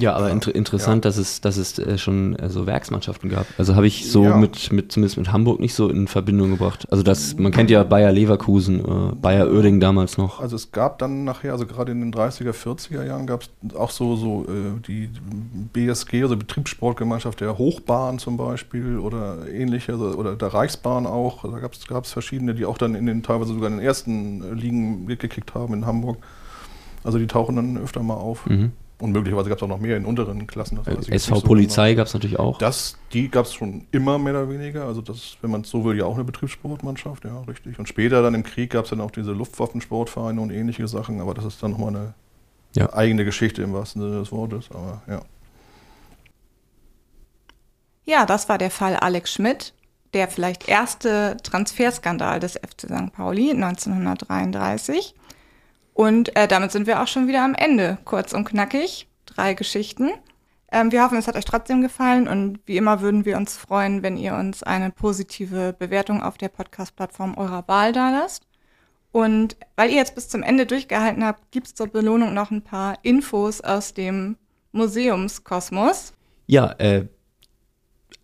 [0.00, 1.08] ja, aber inter interessant, ja.
[1.08, 3.46] dass es, dass es äh, schon äh, so Werksmannschaften gab.
[3.58, 4.36] Also habe ich so ja.
[4.36, 6.88] mit, mit, zumindest mit Hamburg nicht so in Verbindung gebracht.
[6.90, 10.40] Also das, man kennt ja Bayer Leverkusen, äh, Bayer Oerding damals noch.
[10.40, 13.90] Also es gab dann nachher, also gerade in den 30er, 40er Jahren gab es auch
[13.90, 15.10] so, so äh, die
[15.72, 21.44] BSG, also Betriebssportgemeinschaft der Hochbahn zum Beispiel oder ähnliche, also, oder der Reichsbahn auch.
[21.44, 25.06] Da gab es verschiedene, die auch dann in den teilweise sogar in den ersten Ligen
[25.06, 26.18] gekickt haben in Hamburg.
[27.04, 28.46] Also die tauchen dann öfter mal auf.
[28.46, 28.72] Mhm.
[28.98, 30.76] Und möglicherweise gab es auch noch mehr in unteren Klassen.
[30.76, 31.96] Das weiß ich jetzt SV nicht so Polizei genau.
[31.98, 32.58] gab es natürlich auch.
[32.58, 34.84] Das, die gab es schon immer mehr oder weniger.
[34.84, 37.78] Also das, wenn man es so will, ja auch eine Betriebssportmannschaft, ja, richtig.
[37.78, 41.34] Und später dann im Krieg gab es dann auch diese Luftwaffensportvereine und ähnliche Sachen, aber
[41.34, 42.14] das ist dann nochmal eine
[42.76, 42.92] Ja.
[42.92, 44.68] eigene Geschichte im wahrsten Sinne des Wortes.
[44.70, 45.20] Aber ja.
[48.04, 49.72] Ja, das war der Fall Alex Schmidt,
[50.12, 53.12] der vielleicht erste Transferskandal des FC St.
[53.12, 55.14] Pauli 1933.
[55.94, 57.98] Und äh, damit sind wir auch schon wieder am Ende.
[58.04, 60.10] Kurz und knackig, drei Geschichten.
[60.70, 64.02] Ähm, wir hoffen, es hat euch trotzdem gefallen und wie immer würden wir uns freuen,
[64.02, 68.44] wenn ihr uns eine positive Bewertung auf der Podcast-Plattform eurer Wahl dalasst.
[69.12, 72.62] Und weil ihr jetzt bis zum Ende durchgehalten habt, gibt es zur Belohnung noch ein
[72.62, 74.36] paar Infos aus dem
[74.72, 76.12] Museumskosmos.
[76.48, 77.06] Ja, äh,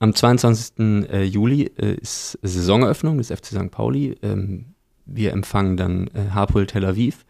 [0.01, 1.09] am 22.
[1.09, 3.71] äh, Juli äh, ist Saisoneröffnung des FC St.
[3.71, 4.18] Pauli.
[4.23, 4.75] Ähm,
[5.13, 7.25] wir empfangen dann äh, Hapoel Tel Aviv.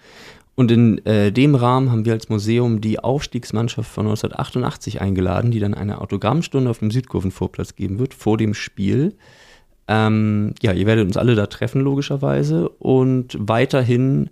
[0.55, 5.61] Und in äh, dem Rahmen haben wir als Museum die Aufstiegsmannschaft von 1988 eingeladen, die
[5.61, 9.15] dann eine Autogrammstunde auf dem Südkurvenvorplatz geben wird, vor dem Spiel.
[9.89, 12.69] Ähm, ja, ihr werdet uns alle da treffen, logischerweise.
[12.69, 14.29] Und weiterhin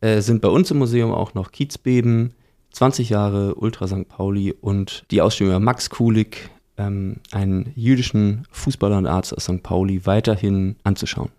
[0.00, 2.32] äh, sind bei uns im Museum auch noch Kiezbeben,
[2.70, 4.08] 20 Jahre Ultra St.
[4.08, 9.62] Pauli und die Ausstellung über Max Kulik, ähm, einen jüdischen Fußballer und Arzt aus St.
[9.62, 11.30] Pauli, weiterhin anzuschauen.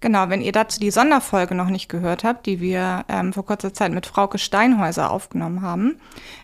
[0.00, 3.74] Genau, wenn ihr dazu die Sonderfolge noch nicht gehört habt, die wir ähm, vor kurzer
[3.74, 5.96] Zeit mit Frauke Steinhäuser aufgenommen haben,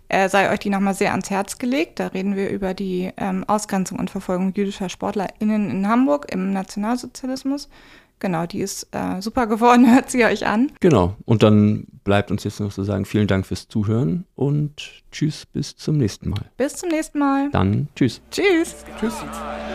[0.09, 1.99] äh, sei euch die nochmal sehr ans Herz gelegt.
[1.99, 7.71] Da reden wir über die ähm, Ausgrenzung und Verfolgung jüdischer SportlerInnen in Hamburg im Nationalsozialismus.
[8.19, 10.73] Genau, die ist äh, super geworden, hört sie euch an.
[10.81, 15.47] Genau, und dann bleibt uns jetzt noch zu sagen, vielen Dank fürs Zuhören und tschüss,
[15.47, 16.45] bis zum nächsten Mal.
[16.57, 17.51] Bis zum nächsten Mal.
[17.51, 18.21] Dann tschüss.
[18.31, 18.85] Tschüss.
[19.01, 19.15] Tschüss.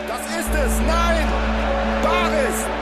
[0.08, 0.80] Das ist es.
[0.86, 1.26] Nein.
[2.02, 2.81] Baris.